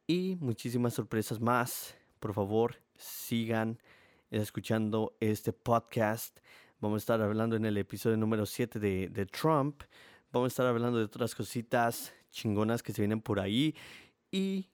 y 0.07 0.37
muchísimas 0.39 0.93
sorpresas 0.93 1.41
más. 1.41 1.93
Por 2.21 2.33
favor, 2.33 2.77
sigan 2.95 3.81
escuchando 4.31 5.17
este 5.19 5.51
podcast. 5.51 6.39
Vamos 6.79 6.97
a 6.97 7.03
estar 7.03 7.21
hablando 7.23 7.55
en 7.55 7.65
el 7.65 7.75
episodio 7.75 8.17
número 8.17 8.45
7 8.45 8.79
de, 8.79 9.09
de 9.09 9.25
Trump. 9.25 9.81
Vamos 10.31 10.45
a 10.45 10.49
estar 10.49 10.67
hablando 10.67 10.99
de 10.99 11.05
otras 11.05 11.33
cositas 11.33 12.13
chingonas 12.29 12.83
que 12.83 12.93
se 12.93 13.01
vienen 13.01 13.19
por 13.19 13.39
ahí. 13.39 13.73
Y 14.29 14.69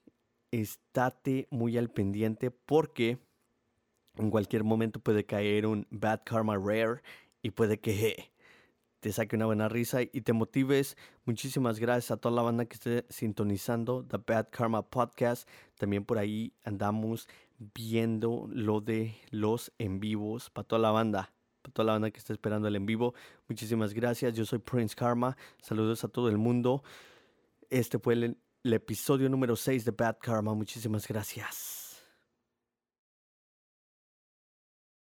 estate 0.50 1.48
muy 1.50 1.78
al 1.78 1.88
pendiente 1.88 2.50
porque 2.50 3.18
en 4.16 4.30
cualquier 4.30 4.64
momento 4.64 5.00
puede 5.00 5.24
caer 5.24 5.66
un 5.66 5.86
Bad 5.90 6.24
Karma 6.24 6.58
Rare 6.58 7.00
y 7.40 7.52
puede 7.52 7.80
que 7.80 8.30
te 9.00 9.10
saque 9.10 9.36
una 9.36 9.46
buena 9.46 9.70
risa 9.70 10.02
y 10.02 10.20
te 10.20 10.34
motives. 10.34 10.98
Muchísimas 11.24 11.78
gracias 11.78 12.10
a 12.10 12.16
toda 12.18 12.34
la 12.34 12.42
banda 12.42 12.66
que 12.66 12.74
esté 12.74 13.06
sintonizando 13.08 14.04
The 14.04 14.18
Bad 14.18 14.48
Karma 14.50 14.82
Podcast. 14.82 15.48
También 15.78 16.04
por 16.04 16.18
ahí 16.18 16.52
andamos 16.64 17.28
viendo 17.58 18.46
lo 18.50 18.82
de 18.82 19.16
los 19.30 19.72
en 19.78 20.00
vivos 20.00 20.50
para 20.50 20.68
toda 20.68 20.82
la 20.82 20.90
banda. 20.90 21.33
Para 21.64 21.72
toda 21.72 21.86
la 21.86 21.92
banda 21.92 22.10
que 22.10 22.18
está 22.18 22.32
esperando 22.32 22.68
en 22.68 22.86
vivo. 22.86 23.14
Muchísimas 23.48 23.94
gracias. 23.94 24.34
Yo 24.34 24.44
soy 24.44 24.58
Prince 24.58 24.94
Karma. 24.94 25.36
Saludos 25.62 26.04
a 26.04 26.08
todo 26.08 26.28
el 26.28 26.36
mundo. 26.36 26.84
Este 27.70 27.98
fue 27.98 28.12
el 28.12 28.36
el 28.64 28.72
episodio 28.72 29.28
número 29.28 29.56
6 29.56 29.84
de 29.84 29.90
Bad 29.90 30.16
Karma. 30.20 30.54
Muchísimas 30.54 31.06
gracias. 31.06 31.83